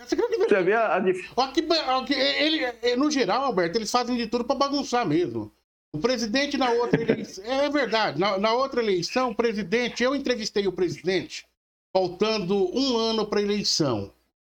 você 0.49 0.63
vê 0.63 0.75
a, 0.75 0.97
a... 0.97 1.01
Ele, 1.01 2.97
no 2.97 3.11
geral, 3.11 3.43
Alberto, 3.43 3.79
eles 3.79 3.91
fazem 3.91 4.17
de 4.17 4.27
tudo 4.29 4.45
para 4.45 4.57
bagunçar 4.57 5.07
mesmo. 5.07 5.53
O 5.93 5.99
presidente 5.99 6.57
na 6.57 6.71
outra 6.71 7.01
eleição. 7.01 7.45
é 7.45 7.69
verdade, 7.69 8.19
na, 8.19 8.39
na, 8.39 8.53
outra 8.53 8.81
eleição, 8.81 9.31
o 9.31 9.35
presidente. 9.35 10.05
Eu 10.05 10.15
entrevistei 10.15 10.69
o 10.69 10.73
presidente 10.73 11.47
faltando 11.93 12.57
um 12.77 12.97
ano 12.97 13.27
para 13.27 13.41
a 13.41 13.43
eleição. 13.43 14.13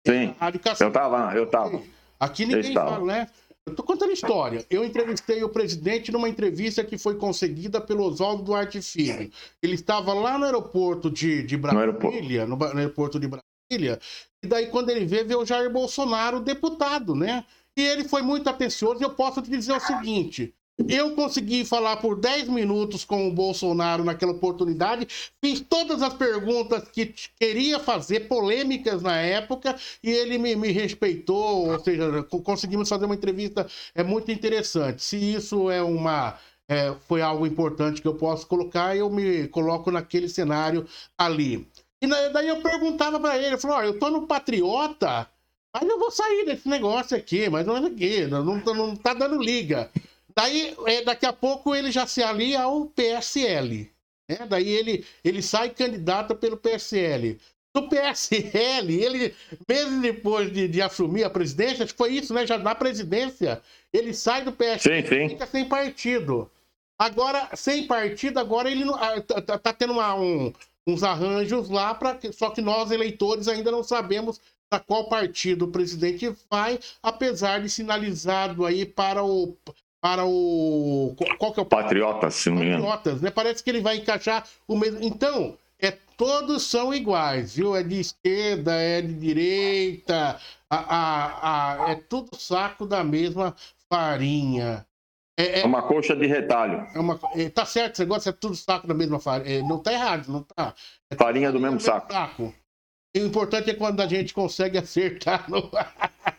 Sim. 0.06 0.36
Eu 0.79 0.88
estava, 0.88 1.36
eu 1.36 1.44
estava. 1.44 1.82
Aqui 2.20 2.46
ninguém 2.46 2.74
fala, 2.74 3.06
né? 3.06 3.27
Eu 3.65 3.75
tô 3.75 3.84
contando 3.84 4.12
história. 4.12 4.65
Eu 4.70 4.84
entrevistei 4.84 5.44
o 5.44 5.50
presidente 5.50 6.12
numa 6.12 6.27
entrevista 6.27 6.84
que 6.84 6.98
foi 6.98 7.15
conseguida 7.15 7.79
pelo 7.79 8.03
Oswaldo 8.03 8.44
Duarte 8.44 8.82
Filho. 8.82 9.32
Ele 9.62 9.75
estava 9.75 10.13
lá 10.13 10.38
no 10.38 10.46
aeroporto 10.46 11.10
de, 11.10 11.44
de 11.44 11.56
Brasília, 11.56 11.86
no 11.86 11.91
aeroporto. 11.91 12.22
No, 12.48 12.74
no 12.74 12.79
aeroporto 12.79 13.20
de 13.20 13.27
Brasília, 13.27 14.00
e 14.44 14.48
daí 14.48 14.68
quando 14.68 14.89
ele 14.89 15.06
vê, 15.06 15.24
vê 15.24 15.36
o 15.36 15.46
Jair 15.46 15.70
Bolsonaro, 15.70 16.39
deputado, 16.39 17.13
né? 17.13 17.46
E 17.77 17.82
ele 17.82 18.03
foi 18.03 18.22
muito 18.22 18.50
atencioso, 18.50 19.01
e 19.01 19.06
eu 19.06 19.12
posso 19.12 19.41
te 19.41 19.50
dizer 19.50 19.74
o 19.74 19.79
seguinte: 19.79 20.53
eu 20.88 21.15
consegui 21.15 21.65
falar 21.65 21.98
por 21.98 22.15
10 22.15 22.48
minutos 22.48 23.03
com 23.03 23.27
o 23.27 23.33
Bolsonaro 23.33 24.03
naquela 24.03 24.31
oportunidade, 24.31 25.07
fiz 25.41 25.59
todas 25.59 26.01
as 26.01 26.13
perguntas 26.13 26.88
que 26.89 27.13
queria 27.39 27.79
fazer, 27.79 28.27
polêmicas 28.27 29.01
na 29.01 29.17
época, 29.17 29.75
e 30.03 30.09
ele 30.09 30.38
me, 30.38 30.55
me 30.55 30.71
respeitou, 30.71 31.69
ou 31.69 31.79
seja, 31.79 32.24
conseguimos 32.24 32.88
fazer 32.88 33.05
uma 33.05 33.15
entrevista 33.15 33.67
é 33.93 34.03
muito 34.03 34.31
interessante. 34.31 35.03
Se 35.03 35.17
isso 35.17 35.69
é 35.69 35.81
uma 35.81 36.38
é, 36.67 36.93
foi 37.07 37.21
algo 37.21 37.48
importante 37.48 38.01
que 38.01 38.07
eu 38.07 38.15
posso 38.15 38.45
colocar, 38.45 38.95
eu 38.95 39.09
me 39.09 39.48
coloco 39.48 39.89
naquele 39.89 40.29
cenário 40.29 40.88
ali. 41.17 41.67
E 42.01 42.07
daí 42.07 42.48
eu 42.48 42.62
perguntava 42.62 43.19
para 43.19 43.38
ele, 43.38 43.55
eu 43.55 43.59
falei, 43.59 43.89
eu 43.89 44.00
tô 44.00 44.09
no 44.09 44.27
Patriota, 44.27 45.27
mas 45.74 45.89
eu 45.89 46.00
vou 46.00 46.12
sair 46.12 46.45
desse 46.45 46.69
negócio 46.69 47.17
aqui, 47.17 47.50
mas 47.50 47.65
não 47.65 47.75
é 47.75 47.88
aqui, 47.88 48.25
não, 48.27 48.43
não, 48.43 48.74
não 48.74 48.95
tá 48.95 49.13
dando 49.13 49.41
liga. 49.41 49.89
Daí, 50.39 50.74
é, 50.86 51.01
daqui 51.01 51.25
a 51.25 51.34
pouco, 51.34 51.75
ele 51.75 51.91
já 51.91 52.08
se 52.08 52.24
alia 52.24 52.62
ao 52.62 52.86
PSL. 52.86 53.91
Né? 54.29 54.38
Daí 54.48 54.69
ele, 54.69 55.05
ele 55.22 55.41
sai 55.41 55.69
candidato 55.69 56.34
pelo 56.34 56.55
PSL. 56.55 57.38
Do 57.75 57.89
PSL, 57.89 59.03
ele, 59.03 59.36
mesmo 59.67 60.01
depois 60.01 60.50
de, 60.51 60.69
de 60.69 60.81
assumir 60.81 61.25
a 61.25 61.29
presidência, 61.29 61.84
acho 61.84 61.93
que 61.93 61.98
foi 61.98 62.13
isso, 62.13 62.34
né? 62.34 62.48
Já 62.48 62.58
na 62.58 62.74
presidência, 62.74 63.62
ele 63.91 64.13
sai 64.13 64.46
do 64.46 64.53
PSL 64.53 65.01
sim, 65.01 65.08
sim. 65.10 65.25
e 65.25 65.29
fica 65.29 65.46
sem 65.46 65.65
partido. 65.65 66.50
Agora, 66.98 67.50
sem 67.55 67.86
partido, 67.86 68.39
agora 68.39 68.72
ele 68.72 68.86
ah, 68.93 69.22
tá, 69.22 69.41
tá, 69.41 69.58
tá 69.58 69.74
tendo 69.74 69.91
uma, 69.91 70.15
um, 70.15 70.53
uns 70.88 71.03
arranjos 71.03 71.69
lá, 71.69 71.93
pra, 71.93 72.17
só 72.31 72.50
que 72.50 72.62
nós, 72.62 72.91
eleitores, 72.91 73.50
ainda 73.50 73.72
não 73.72 73.84
sabemos 73.84 74.39
para 74.69 74.79
qual 74.79 75.10
partido 75.10 75.65
o 75.65 75.72
presidente 75.72 76.34
vai, 76.50 76.79
apesar 77.03 77.62
de 77.62 77.69
sinalizado 77.69 78.65
aí 78.65 78.86
para 78.86 79.22
o 79.22 79.58
para 80.01 80.25
o. 80.25 81.15
Qual 81.38 81.53
que 81.53 81.60
é 81.60 81.63
o. 81.63 81.65
Patriotas, 81.65 82.36
se 82.36 82.50
não 82.50 82.58
me 82.58 82.65
engano. 82.65 82.86
Patriotas, 82.86 83.22
né? 83.22 83.32
Parece 83.32 83.63
que 83.63 83.70
ele 83.70 83.82
vai 83.82 83.98
encaixar 83.98 84.46
o 84.68 84.77
mesmo. 84.77 85.00
Então, 85.01 85.58
é, 85.79 85.91
todos 86.18 86.63
são 86.63 86.94
iguais, 86.94 87.56
viu? 87.56 87.75
É 87.75 87.84
de 87.84 88.00
esquerda, 88.00 88.74
é 88.74 89.01
de 89.01 89.13
direita, 89.13 90.39
a, 90.70 90.77
a, 90.77 91.86
a, 91.86 91.91
é 91.91 91.96
tudo 91.96 92.36
saco 92.36 92.86
da 92.86 93.03
mesma 93.03 93.56
farinha. 93.89 94.86
É, 95.38 95.62
é, 95.62 95.65
uma 95.65 95.82
coxa 95.82 96.15
de 96.15 96.27
retalho. 96.27 96.86
É 96.94 97.00
uma, 97.00 97.18
é, 97.34 97.50
tá 97.50 97.65
certo, 97.65 97.96
você 97.96 98.06
gosta, 98.06 98.29
é 98.29 98.34
tudo 98.34 98.56
saco 98.56 98.86
da 98.88 98.94
mesma 98.94 99.20
farinha. 99.20 99.60
É, 99.60 99.62
não 99.62 99.79
tá 99.79 99.94
errado, 99.94 100.27
não 100.27 100.44
tá. 100.44 100.74
É 101.10 101.15
farinha 101.15 101.51
do 101.51 101.60
mesmo 101.60 101.79
saco. 101.79 102.12
saco. 102.12 102.53
E 103.15 103.22
o 103.22 103.25
importante 103.25 103.70
é 103.70 103.74
quando 103.74 104.01
a 104.01 104.08
gente 104.08 104.34
consegue 104.34 104.77
acertar 104.77 105.50
no. 105.50 105.70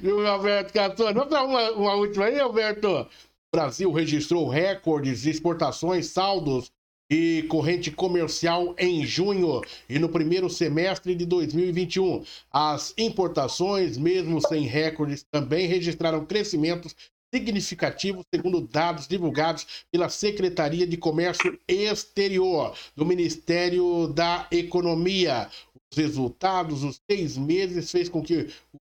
Viu, 0.00 0.26
Alberto 0.26 0.72
Catone? 0.72 1.14
Vamos 1.14 1.30
dar 1.30 1.44
uma, 1.44 1.70
uma 1.72 1.94
última 1.94 2.26
aí, 2.26 2.38
Alberto. 2.38 2.88
O 2.88 3.08
Brasil 3.56 3.92
registrou 3.92 4.48
recordes 4.48 5.22
de 5.22 5.30
exportações, 5.30 6.06
saldos 6.06 6.70
e 7.10 7.44
corrente 7.48 7.90
comercial 7.90 8.74
em 8.78 9.04
junho 9.04 9.60
e 9.88 9.98
no 9.98 10.08
primeiro 10.08 10.48
semestre 10.48 11.14
de 11.14 11.26
2021. 11.26 12.24
As 12.50 12.94
importações, 12.96 13.96
mesmo 13.96 14.40
sem 14.40 14.62
recordes, 14.62 15.24
também 15.30 15.66
registraram 15.66 16.24
crescimentos 16.24 16.96
significativos, 17.34 18.24
segundo 18.32 18.60
dados 18.60 19.08
divulgados 19.08 19.66
pela 19.90 20.08
Secretaria 20.08 20.86
de 20.86 20.96
Comércio 20.96 21.58
Exterior 21.66 22.74
do 22.94 23.04
Ministério 23.04 24.06
da 24.08 24.46
Economia. 24.52 25.48
Os 25.90 25.98
resultados, 25.98 26.84
os 26.84 27.00
seis 27.10 27.36
meses, 27.36 27.90
fez 27.90 28.08
com 28.08 28.22
que 28.22 28.48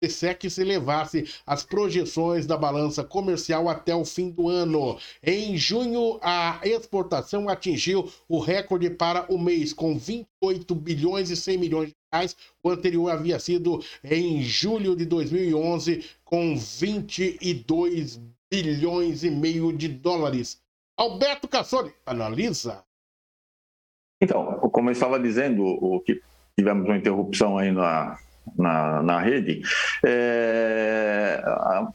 se 0.09 0.61
elevasse 0.61 1.25
as 1.47 1.65
projeções 1.65 2.47
da 2.47 2.57
balança 2.57 3.03
comercial 3.05 3.69
até 3.69 3.95
o 3.95 4.05
fim 4.05 4.31
do 4.31 4.49
ano. 4.49 4.99
Em 5.23 5.57
junho, 5.57 6.19
a 6.23 6.61
exportação 6.65 7.49
atingiu 7.49 8.11
o 8.29 8.39
recorde 8.39 8.91
para 8.91 9.27
o 9.33 9.39
mês, 9.39 9.73
com 9.73 9.97
28 9.97 10.75
bilhões 10.75 11.31
e 11.31 11.37
100 11.37 11.59
milhões 11.59 11.89
de 11.89 11.95
reais. 12.13 12.37
O 12.63 12.71
anterior 12.71 13.11
havia 13.11 13.39
sido 13.39 13.83
em 14.03 14.43
julho 14.43 14.97
de 14.97 15.05
2011, 15.05 16.05
com 16.25 16.57
22 16.57 18.21
bilhões 18.51 19.25
e 19.25 19.31
meio 19.31 19.73
de 19.73 19.89
dólares. 19.89 20.63
Alberto 20.97 21.49
Cassoni 21.49 21.93
analisa. 22.07 22.85
Então, 24.21 24.59
como 24.71 24.89
eu 24.89 24.93
estava 24.93 25.19
dizendo, 25.19 25.65
o 25.65 26.01
que 26.01 26.21
tivemos 26.57 26.87
uma 26.87 26.97
interrupção 26.97 27.59
aí 27.59 27.73
na, 27.73 28.19
na, 28.57 29.03
na 29.03 29.21
rede, 29.21 29.63
é, 30.05 31.43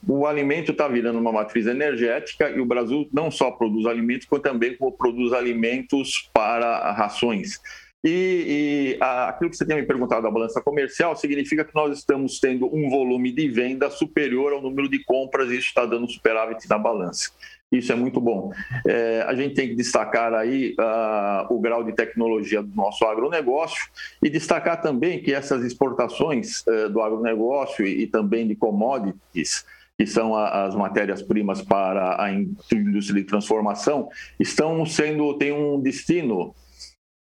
o 0.08 0.26
alimento 0.26 0.72
está 0.72 0.88
virando 0.88 1.20
uma 1.20 1.32
matriz 1.32 1.68
energética 1.68 2.50
e 2.50 2.60
o 2.60 2.66
Brasil 2.66 3.08
não 3.14 3.30
só 3.30 3.52
produz 3.52 3.86
alimentos, 3.86 4.28
como 4.28 4.42
também 4.42 4.78
produz 4.98 5.34
alimentos 5.34 6.30
para 6.34 6.92
rações. 6.92 7.60
E, 8.04 8.96
e 8.98 9.04
a, 9.04 9.30
aquilo 9.30 9.50
que 9.50 9.58
você 9.58 9.66
tinha 9.66 9.78
me 9.78 9.86
perguntado 9.86 10.22
da 10.22 10.32
balança 10.32 10.62
comercial 10.62 11.16
significa 11.16 11.66
que 11.66 11.76
nós 11.76 11.98
estamos 11.98 12.40
tendo 12.40 12.74
um 12.74 12.90
volume 12.90 13.32
de 13.32 13.50
venda 13.50 13.90
superior 13.90 14.54
ao 14.54 14.62
número 14.62 14.88
de 14.88 15.04
compras 15.04 15.50
e 15.50 15.58
isso 15.58 15.68
está 15.68 15.86
dando 15.86 16.10
superávit 16.10 16.68
na 16.70 16.78
balança. 16.78 17.32
Isso 17.72 17.92
é 17.92 17.96
muito 17.96 18.20
bom. 18.20 18.52
É, 18.88 19.22
a 19.28 19.36
gente 19.36 19.54
tem 19.54 19.70
que 19.70 19.76
destacar 19.76 20.34
aí 20.34 20.76
uh, 20.80 21.54
o 21.54 21.60
grau 21.60 21.84
de 21.84 21.94
tecnologia 21.94 22.64
do 22.64 22.76
nosso 22.76 23.06
agronegócio 23.06 23.90
e 24.24 24.30
destacar 24.30 24.82
também 24.82 25.22
que 25.22 25.32
essas 25.32 25.64
exportações 25.64 26.62
uh, 26.66 26.90
do 26.90 27.00
agronegócio 27.00 27.86
e, 27.86 28.04
e, 28.04 28.08
também 28.08 28.48
de 28.48 28.56
commodities, 28.56 29.66
que 29.96 30.08
são 30.08 30.34
a, 30.34 30.66
as 30.66 30.76
matérias-primas 30.76 31.62
para 31.62 32.20
a 32.20 32.34
indústria 32.34 33.22
de 33.22 33.28
transformação, 33.28 34.10
estão 34.40 34.84
sendo, 34.84 35.36
tem 35.36 35.52
um 35.52 35.80
destino 35.80 36.56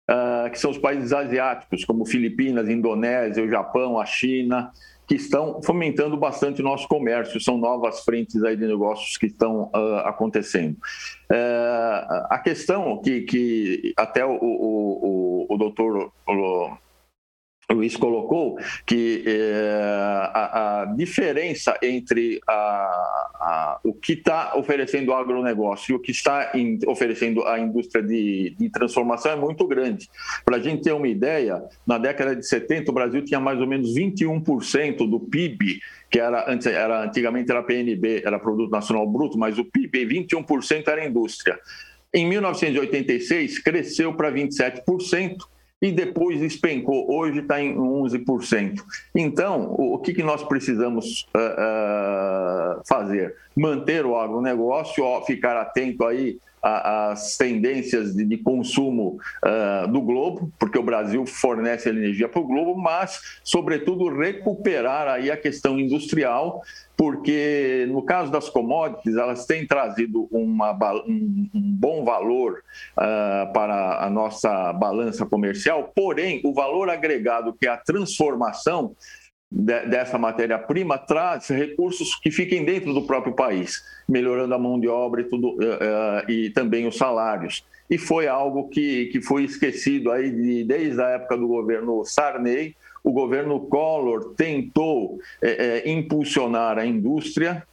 uh, 0.08 0.50
que 0.50 0.58
são 0.58 0.70
os 0.70 0.78
países 0.78 1.12
asiáticos, 1.12 1.84
como 1.84 2.06
Filipinas, 2.06 2.68
Indonésia, 2.68 3.44
o 3.44 3.48
Japão, 3.48 4.00
a 4.00 4.06
China, 4.06 4.70
que 5.06 5.14
estão 5.14 5.62
fomentando 5.62 6.16
bastante 6.16 6.60
o 6.60 6.64
nosso 6.64 6.86
comércio. 6.86 7.40
São 7.40 7.56
novas 7.56 8.00
frentes 8.04 8.42
aí 8.44 8.56
de 8.56 8.66
negócios 8.66 9.16
que 9.16 9.26
estão 9.26 9.70
uh, 9.74 9.98
acontecendo. 10.04 10.76
Uh, 11.30 12.26
a 12.30 12.38
questão 12.38 13.00
que, 13.02 13.22
que 13.22 13.92
até 13.96 14.24
o, 14.24 14.32
o, 14.32 15.46
o, 15.48 15.54
o 15.54 15.56
doutor 15.56 16.12
Luiz 17.70 17.96
colocou 17.96 18.58
que 18.86 19.24
é, 19.26 20.30
a, 20.32 20.80
a, 20.80 20.84
diferença 20.86 21.76
entre 21.82 22.40
a, 22.46 22.52
a, 22.54 23.80
o 23.84 23.92
que 23.92 24.14
está 24.14 24.56
oferecendo 24.56 25.10
o 25.10 25.14
agronegócio 25.14 25.92
e 25.92 25.94
o 25.94 25.98
que 25.98 26.10
está 26.10 26.52
in, 26.54 26.78
oferecendo 26.86 27.44
a 27.46 27.58
indústria 27.58 28.02
de, 28.02 28.54
de 28.58 28.70
transformação 28.70 29.32
é 29.32 29.36
muito 29.36 29.66
grande. 29.66 30.08
Para 30.46 30.56
a 30.56 30.60
gente 30.60 30.82
ter 30.82 30.92
uma 30.92 31.08
ideia, 31.08 31.62
na 31.86 31.98
década 31.98 32.34
de 32.34 32.46
70 32.46 32.90
o 32.90 32.94
Brasil 32.94 33.22
tinha 33.22 33.38
mais 33.38 33.60
ou 33.60 33.66
menos 33.66 33.94
21% 33.94 35.08
do 35.08 35.20
PIB, 35.20 35.80
que 36.10 36.18
era, 36.18 36.50
antes, 36.50 36.66
era 36.66 37.04
antigamente 37.04 37.50
era 37.50 37.62
PNB, 37.62 38.22
era 38.24 38.38
Produto 38.38 38.70
Nacional 38.70 39.06
Bruto, 39.06 39.36
mas 39.36 39.58
o 39.58 39.64
PIB 39.64 40.06
21% 40.06 40.88
era 40.88 41.04
indústria. 41.04 41.58
Em 42.14 42.26
1986 42.26 43.58
cresceu 43.58 44.14
para 44.14 44.32
27% 44.32 45.36
e 45.80 45.92
depois 45.92 46.40
despencou. 46.40 47.10
Hoje 47.12 47.40
está 47.40 47.60
em 47.60 47.76
11%. 47.76 48.82
Então, 49.14 49.74
o 49.78 49.98
que, 49.98 50.12
que 50.12 50.22
nós 50.22 50.42
precisamos 50.42 51.26
uh, 51.34 52.80
uh, 52.80 52.82
fazer? 52.86 53.34
Manter 53.56 54.04
o 54.04 54.16
agronegócio, 54.16 55.04
ficar 55.24 55.56
atento 55.56 56.04
aí 56.04 56.38
às 56.62 57.36
tendências 57.36 58.14
de, 58.14 58.38
consumo 58.38 59.18
uh, 59.44 59.88
do 59.88 60.00
globo, 60.00 60.52
porque 60.58 60.78
o 60.78 60.82
Brasil 60.82 61.24
fornece 61.26 61.88
energia 61.88 62.28
para 62.28 62.40
o 62.40 62.46
globo, 62.46 62.76
mas, 62.76 63.20
sobretudo, 63.42 64.08
recuperar 64.08 65.08
aí 65.08 65.30
a 65.30 65.36
questão 65.36 65.78
industrial 65.78 66.62
porque 66.98 67.86
no 67.88 68.02
caso 68.02 68.28
das 68.28 68.48
commodities, 68.48 69.14
elas 69.14 69.46
têm 69.46 69.64
trazido 69.64 70.26
uma, 70.32 70.72
um, 71.06 71.48
bom 71.54 72.04
valor 72.04 72.64
uh, 72.96 73.52
para 73.52 74.04
a 74.04 74.10
nossa 74.10 74.72
balança 74.72 75.24
comercial, 75.24 75.92
porém, 75.94 76.40
o 76.44 76.52
valor 76.52 76.90
agregado, 76.90 77.52
que 77.52 77.68
é 77.68 77.70
a 77.70 77.76
transformação 77.76 78.96
de, 79.50 79.86
dessa 79.86 80.18
matéria-prima, 80.18 80.98
traz 80.98 81.48
recursos 81.48 82.14
que 82.16 82.30
fiquem 82.30 82.64
dentro 82.64 82.92
do 82.92 83.02
próprio 83.02 83.34
país, 83.34 83.82
melhorando 84.08 84.54
a 84.54 84.58
mão 84.58 84.78
de 84.78 84.88
obra 84.88 85.22
e, 85.22 85.24
tudo, 85.24 85.52
uh, 85.52 85.56
uh, 85.56 86.30
e 86.30 86.50
também 86.50 86.86
os 86.86 86.96
salários. 86.96 87.64
E 87.90 87.96
foi 87.96 88.28
algo 88.28 88.68
que, 88.68 89.06
que 89.06 89.22
foi 89.22 89.44
esquecido 89.44 90.12
aí 90.12 90.30
de, 90.30 90.64
desde 90.64 91.00
a 91.00 91.08
época 91.10 91.36
do 91.36 91.48
governo 91.48 92.04
Sarney, 92.04 92.76
o 93.02 93.12
governo 93.12 93.60
Collor 93.60 94.34
tentou 94.34 95.18
é, 95.40 95.88
impulsionar 95.90 96.78
a 96.78 96.84
indústria, 96.84 97.66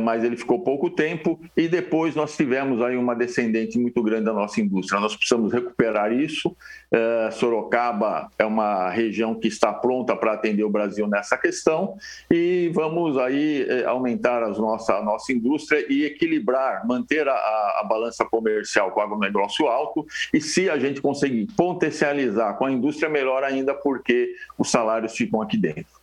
mas 0.00 0.22
ele 0.22 0.36
ficou 0.36 0.62
pouco 0.62 0.90
tempo 0.90 1.40
e 1.56 1.66
depois 1.66 2.14
nós 2.14 2.36
tivemos 2.36 2.82
aí 2.82 2.96
uma 2.96 3.14
descendente 3.14 3.78
muito 3.78 4.02
grande 4.02 4.24
da 4.24 4.32
nossa 4.32 4.60
indústria. 4.60 5.00
Nós 5.00 5.16
precisamos 5.16 5.52
recuperar 5.52 6.12
isso. 6.12 6.54
É, 6.92 7.30
Sorocaba 7.30 8.30
é 8.38 8.44
uma 8.44 8.90
região 8.90 9.34
que 9.34 9.48
está 9.48 9.72
pronta 9.72 10.14
para 10.14 10.34
atender 10.34 10.64
o 10.64 10.70
Brasil 10.70 11.06
nessa 11.06 11.38
questão 11.38 11.96
e 12.30 12.70
vamos 12.74 13.16
aí 13.16 13.66
é, 13.68 13.84
aumentar 13.84 14.42
as 14.42 14.58
nossa, 14.58 14.96
a 14.96 15.02
nossa 15.02 15.32
indústria 15.32 15.86
e 15.90 16.04
equilibrar, 16.04 16.86
manter 16.86 17.26
a, 17.28 17.34
a 17.80 17.86
balança 17.88 18.24
comercial 18.24 18.90
com 18.90 19.00
o 19.00 19.02
agronegócio 19.02 19.66
alto 19.66 20.06
e 20.34 20.40
se 20.40 20.68
a 20.68 20.78
gente 20.78 21.00
conseguir 21.00 21.46
potencializar 21.56 22.54
com 22.54 22.66
a 22.66 22.72
indústria, 22.72 23.08
melhor 23.08 23.44
ainda 23.44 23.74
porque 23.74 24.34
os 24.58 24.70
salários 24.70 25.16
ficam 25.16 25.40
aqui 25.40 25.56
dentro. 25.56 26.00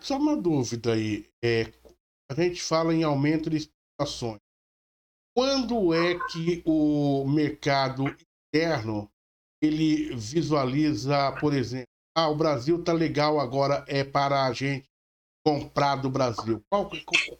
Só 0.00 0.16
uma 0.16 0.36
dúvida 0.36 0.94
aí. 0.94 1.26
É, 1.42 1.66
a 2.30 2.34
gente 2.34 2.62
fala 2.62 2.94
em 2.94 3.02
aumento 3.02 3.48
de 3.48 3.56
exportações. 3.56 4.40
Quando 5.34 5.94
é 5.94 6.18
que 6.30 6.62
o 6.64 7.26
mercado 7.28 8.04
interno 8.48 9.10
ele 9.62 10.14
visualiza, 10.14 11.32
por 11.40 11.54
exemplo, 11.54 11.86
ah, 12.16 12.28
o 12.28 12.36
Brasil 12.36 12.82
tá 12.82 12.92
legal 12.92 13.38
agora 13.38 13.84
é 13.86 14.02
para 14.02 14.46
a 14.46 14.52
gente 14.52 14.88
comprar 15.44 15.96
do 15.96 16.10
Brasil. 16.10 16.62
Qual, 16.70 16.90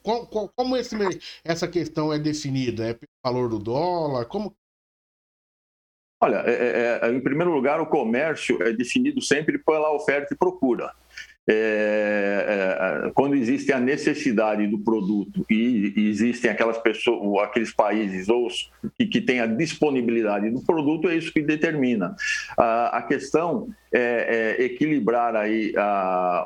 qual, 0.03 0.27
qual, 0.27 0.49
como 0.55 0.77
esse, 0.77 0.95
essa 1.43 1.67
questão 1.67 2.13
é 2.13 2.19
definida? 2.19 2.87
É 2.87 2.93
pelo 2.93 3.09
valor 3.25 3.49
do 3.49 3.59
dólar? 3.59 4.25
Como? 4.25 4.55
Olha, 6.21 6.43
é, 6.45 6.51
é, 6.51 6.99
é 7.01 7.11
em 7.11 7.21
primeiro 7.21 7.51
lugar, 7.51 7.81
o 7.81 7.87
comércio 7.87 8.61
é 8.61 8.71
definido 8.71 9.21
sempre 9.21 9.57
pela 9.57 9.91
oferta 9.91 10.33
e 10.33 10.37
procura 10.37 10.95
é, 11.49 13.05
é, 13.05 13.11
quando 13.11 13.35
existe 13.35 13.71
a 13.71 13.79
necessidade 13.79 14.67
do 14.67 14.79
produto 14.79 15.45
e, 15.49 15.93
existem 15.95 16.51
aquelas 16.51 16.77
pessoas, 16.77 17.43
aqueles 17.43 17.73
países 17.73 18.27
ou 18.27 18.47
que, 18.97 19.05
que 19.05 19.21
têm 19.21 19.39
a 19.39 19.45
disponibilidade 19.45 20.49
do 20.49 20.61
produto, 20.61 21.07
é 21.07 21.15
isso 21.15 21.31
que 21.31 21.41
determina. 21.41 22.15
a 22.57 23.01
questão 23.07 23.69
é, 23.93 24.57
é, 24.59 24.63
equilibrar 24.65 25.35
aí 25.35 25.73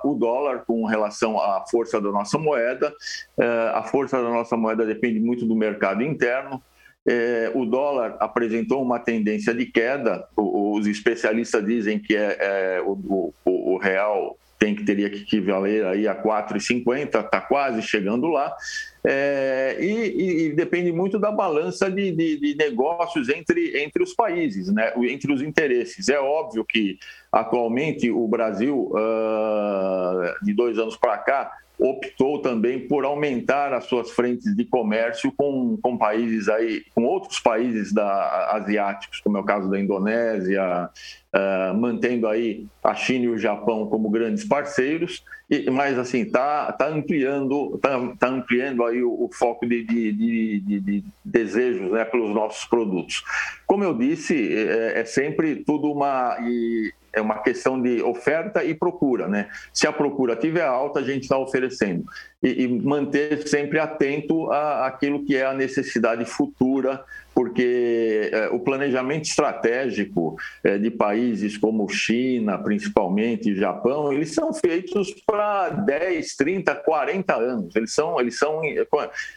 o 0.03 0.13
dólar 0.13 0.63
com 0.65 0.85
relação 0.85 1.39
à 1.39 1.65
força 1.69 1.99
da 1.99 2.11
nossa 2.11 2.37
moeda. 2.37 2.93
É, 3.39 3.71
a 3.73 3.83
força 3.83 4.21
da 4.21 4.29
nossa 4.29 4.55
moeda 4.55 4.85
depende 4.85 5.19
muito 5.19 5.45
do 5.45 5.55
mercado 5.55 6.03
interno. 6.03 6.61
É, 7.07 7.51
o 7.55 7.65
dólar 7.65 8.15
apresentou 8.19 8.81
uma 8.81 8.99
tendência 8.99 9.53
de 9.53 9.65
queda. 9.65 10.27
os 10.37 10.85
especialistas 10.85 11.65
dizem 11.65 11.97
que 11.97 12.15
é, 12.15 12.37
é 12.39 12.81
o, 12.85 13.33
o, 13.43 13.73
o, 13.73 13.77
real 13.77 14.37
tem 14.61 14.75
que 14.75 14.83
teria 14.83 15.09
que 15.09 15.23
equivaler 15.23 15.83
aí 15.87 16.07
a 16.07 16.13
4,50, 16.13 17.25
está 17.25 17.41
quase 17.41 17.81
chegando 17.81 18.27
lá. 18.27 18.55
É, 19.03 19.75
e, 19.81 20.49
e, 20.49 20.53
depende 20.53 20.91
muito 20.91 21.17
da 21.17 21.31
balança 21.31 21.89
de, 21.89 22.11
de, 22.11 22.39
de, 22.39 22.55
negócios 22.55 23.27
entre, 23.29 23.81
entre 23.81 24.03
os 24.03 24.13
países, 24.13 24.71
né? 24.71 24.93
entre 25.09 25.33
os 25.33 25.41
interesses. 25.41 26.09
É 26.09 26.19
óbvio 26.19 26.63
que 26.63 26.99
atualmente 27.31 28.11
o 28.11 28.27
Brasil, 28.27 28.91
uh, 28.93 30.45
de 30.45 30.53
dois 30.53 30.77
anos 30.77 30.95
para 30.95 31.17
cá, 31.17 31.51
optou 31.81 32.39
também 32.39 32.87
por 32.87 33.03
aumentar 33.03 33.73
as 33.73 33.85
suas 33.85 34.11
frentes 34.11 34.55
de 34.55 34.63
comércio 34.63 35.33
com, 35.35 35.75
com 35.81 35.97
países 35.97 36.47
aí, 36.47 36.83
com 36.93 37.03
outros 37.03 37.39
países 37.39 37.91
da, 37.91 38.51
asiáticos, 38.51 39.19
como 39.19 39.37
é 39.37 39.41
o 39.41 39.43
caso 39.43 39.67
da 39.67 39.79
Indonésia, 39.79 40.91
uh, 41.33 41.75
mantendo 41.75 42.27
aí 42.27 42.67
a 42.83 42.93
China 42.93 43.25
e 43.25 43.29
o 43.29 43.37
Japão 43.37 43.87
como 43.87 44.11
grandes 44.11 44.45
parceiros, 44.45 45.23
e, 45.49 45.71
mas 45.71 45.97
assim 45.97 46.21
está 46.21 46.71
tá 46.71 46.87
ampliando, 46.87 47.79
tá, 47.81 47.99
tá 48.19 48.27
ampliando 48.27 48.85
aí 48.85 49.01
o, 49.01 49.25
o 49.25 49.29
foco 49.33 49.65
de, 49.65 49.83
de, 49.83 50.11
de, 50.11 50.79
de, 50.79 51.03
desejos 51.25 51.91
né, 51.91 52.05
pelos 52.05 52.29
nossos 52.29 52.63
produtos. 52.65 53.23
Como 53.65 53.83
eu 53.83 53.97
disse, 53.97 54.55
é, 54.55 54.99
é 54.99 55.05
sempre 55.05 55.55
tudo 55.55 55.91
uma 55.91 56.37
e, 56.41 56.93
é 57.13 57.21
uma 57.21 57.39
questão 57.39 57.81
de 57.81 58.01
oferta 58.01 58.63
e 58.63 58.73
procura, 58.73 59.27
né? 59.27 59.49
Se 59.73 59.85
a 59.87 59.91
procura 59.91 60.35
tiver 60.35 60.63
alta, 60.63 60.99
a 60.99 61.03
gente 61.03 61.23
está 61.23 61.37
oferecendo. 61.37 62.05
E, 62.41 62.63
e, 62.63 62.67
manter 62.67 63.47
sempre 63.47 63.79
atento 63.79 64.51
àquilo 64.51 65.23
que 65.23 65.35
é 65.35 65.45
a 65.45 65.53
necessidade 65.53 66.25
futura 66.25 67.03
porque 67.33 68.29
é, 68.31 68.49
o 68.49 68.59
planejamento 68.59 69.25
estratégico 69.25 70.35
é, 70.63 70.77
de 70.77 70.91
países 70.91 71.57
como 71.57 71.87
China, 71.87 72.57
principalmente 72.57 73.55
Japão, 73.55 74.11
eles 74.11 74.33
são 74.33 74.53
feitos 74.53 75.13
para 75.25 75.69
10, 75.69 76.35
30, 76.35 76.75
40 76.75 77.35
anos. 77.35 77.75
Eles 77.75 77.93
são, 77.93 78.19
eles 78.19 78.37
são, 78.37 78.61
é, 78.63 78.85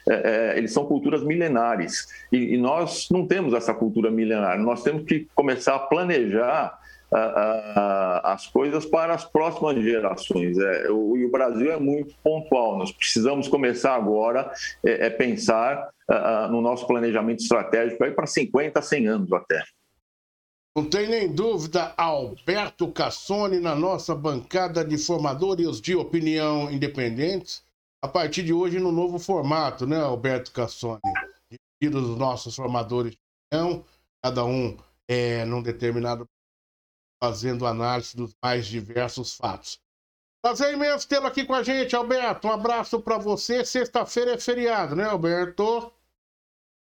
é, 0.08 0.54
eles 0.56 0.72
são 0.72 0.84
culturas 0.86 1.22
milenares 1.22 2.08
e, 2.32 2.54
e 2.54 2.58
nós 2.58 3.08
não 3.10 3.26
temos 3.26 3.54
essa 3.54 3.72
cultura 3.72 4.10
milenar. 4.10 4.58
Nós 4.58 4.82
temos 4.82 5.04
que 5.04 5.28
começar 5.34 5.76
a 5.76 5.80
planejar 5.80 6.78
as 8.22 8.46
coisas 8.48 8.84
para 8.84 9.14
as 9.14 9.24
próximas 9.24 9.82
gerações. 9.82 10.58
É, 10.58 10.90
o, 10.90 11.16
e 11.16 11.24
o 11.24 11.30
Brasil 11.30 11.72
é 11.72 11.78
muito 11.78 12.14
pontual. 12.22 12.78
Nós 12.78 12.90
precisamos 12.90 13.48
começar 13.48 13.94
agora 13.94 14.52
é, 14.84 15.06
é 15.06 15.10
pensar 15.10 15.90
no 16.50 16.60
nosso 16.60 16.86
planejamento 16.86 17.40
estratégico 17.40 18.04
para 18.14 18.26
50, 18.26 18.82
100 18.82 19.06
anos 19.06 19.32
até. 19.32 19.62
Não 20.76 20.84
tem 20.84 21.08
nem 21.08 21.32
dúvida, 21.32 21.94
Alberto 21.96 22.90
Cassoni 22.90 23.60
na 23.60 23.76
nossa 23.76 24.12
bancada 24.12 24.84
de 24.84 24.98
formadores 24.98 25.80
de 25.80 25.94
opinião 25.94 26.68
independentes, 26.68 27.64
a 28.02 28.08
partir 28.08 28.42
de 28.42 28.52
hoje 28.52 28.80
no 28.80 28.90
novo 28.90 29.20
formato, 29.20 29.86
né, 29.86 30.00
Alberto 30.00 30.50
Cassoni? 30.50 31.00
Divididos 31.80 32.10
os 32.10 32.18
nossos 32.18 32.56
formadores 32.56 33.12
de 33.12 33.18
opinião, 33.56 33.84
cada 34.20 34.44
um 34.44 34.76
é, 35.08 35.44
num 35.44 35.62
determinado 35.62 36.26
fazendo 37.24 37.66
análise 37.66 38.14
dos 38.14 38.36
mais 38.42 38.66
diversos 38.66 39.34
fatos. 39.34 39.80
Prazer 40.42 40.74
imenso 40.74 41.08
tê-lo 41.08 41.26
aqui 41.26 41.46
com 41.46 41.54
a 41.54 41.62
gente, 41.62 41.96
Alberto. 41.96 42.48
Um 42.48 42.52
abraço 42.52 43.00
para 43.00 43.16
você. 43.16 43.64
Sexta-feira 43.64 44.32
é 44.32 44.38
feriado, 44.38 44.94
né, 44.94 45.04
Alberto? 45.04 45.90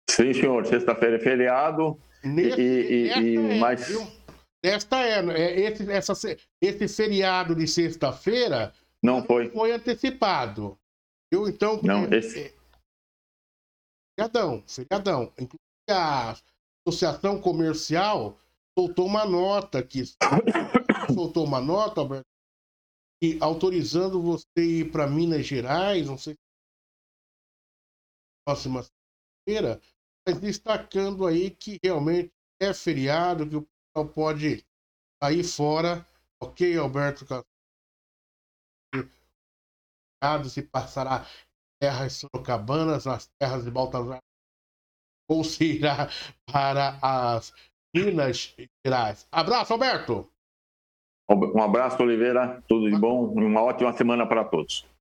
Sim, 0.10 0.34
senhor. 0.34 0.66
Sexta-feira 0.66 1.18
é 1.18 1.20
feriado. 1.20 2.00
Nesse, 2.24 2.60
e, 2.60 3.14
e, 3.14 3.36
e 3.36 3.60
mais... 3.60 3.88
Esta 4.64 5.04
é, 5.06 5.20
é 5.30 5.60
esse, 5.62 5.92
essa, 5.92 6.14
esse 6.60 6.88
feriado 6.88 7.56
de 7.56 7.68
sexta-feira 7.68 8.74
não 9.02 9.24
foi. 9.24 9.50
foi 9.50 9.72
antecipado. 9.72 10.78
Eu, 11.32 11.48
então, 11.48 11.80
não, 11.84 12.06
é, 12.06 12.18
esse... 12.18 12.40
é, 12.40 12.54
feriadão, 14.16 14.64
feriadão. 14.68 15.32
Inclusive 15.34 15.60
a 15.90 16.36
Associação 16.88 17.40
Comercial 17.40 18.40
soltou 18.78 19.06
uma 19.06 19.26
nota 19.26 19.80
aqui. 19.80 20.04
soltou 21.14 21.46
uma 21.46 21.60
nota, 21.60 22.02
Alberto, 22.02 22.26
e 23.22 23.38
autorizando 23.42 24.22
você 24.22 24.46
ir 24.58 24.92
para 24.92 25.08
Minas 25.08 25.46
Gerais, 25.46 26.08
não 26.08 26.18
sei 26.18 26.34
se 26.34 26.40
próxima 28.46 28.84
feira, 29.48 29.80
mas 30.28 30.40
destacando 30.40 31.28
aí 31.28 31.52
que 31.52 31.80
realmente 31.84 32.32
é 32.60 32.74
feriado, 32.74 33.48
que 33.48 33.56
o 33.56 33.62
pessoal 33.62 34.14
pode 34.14 34.66
sair 35.22 35.44
fora, 35.44 36.08
ok, 36.42 36.78
Alberto? 36.78 37.26
Se 40.50 40.62
passará 40.64 41.26
terras 41.80 42.14
sorocabanas, 42.14 43.06
nas 43.06 43.28
terras 43.40 43.64
de 43.64 43.72
Baltazar, 43.72 44.20
ou 45.28 45.44
se 45.44 45.78
irá 45.78 46.08
para 46.46 47.00
as 47.02 47.52
Minas 47.94 48.56
Gerais. 48.86 49.28
Abraço, 49.32 49.74
Alberto. 49.74 50.30
Um 51.30 51.62
abraço, 51.62 52.02
Oliveira. 52.02 52.62
Tudo 52.68 52.90
de 52.90 52.98
bom. 52.98 53.26
Uma 53.28 53.62
ótima 53.62 53.94
semana 53.94 54.26
para 54.26 54.44
todos. 54.44 54.86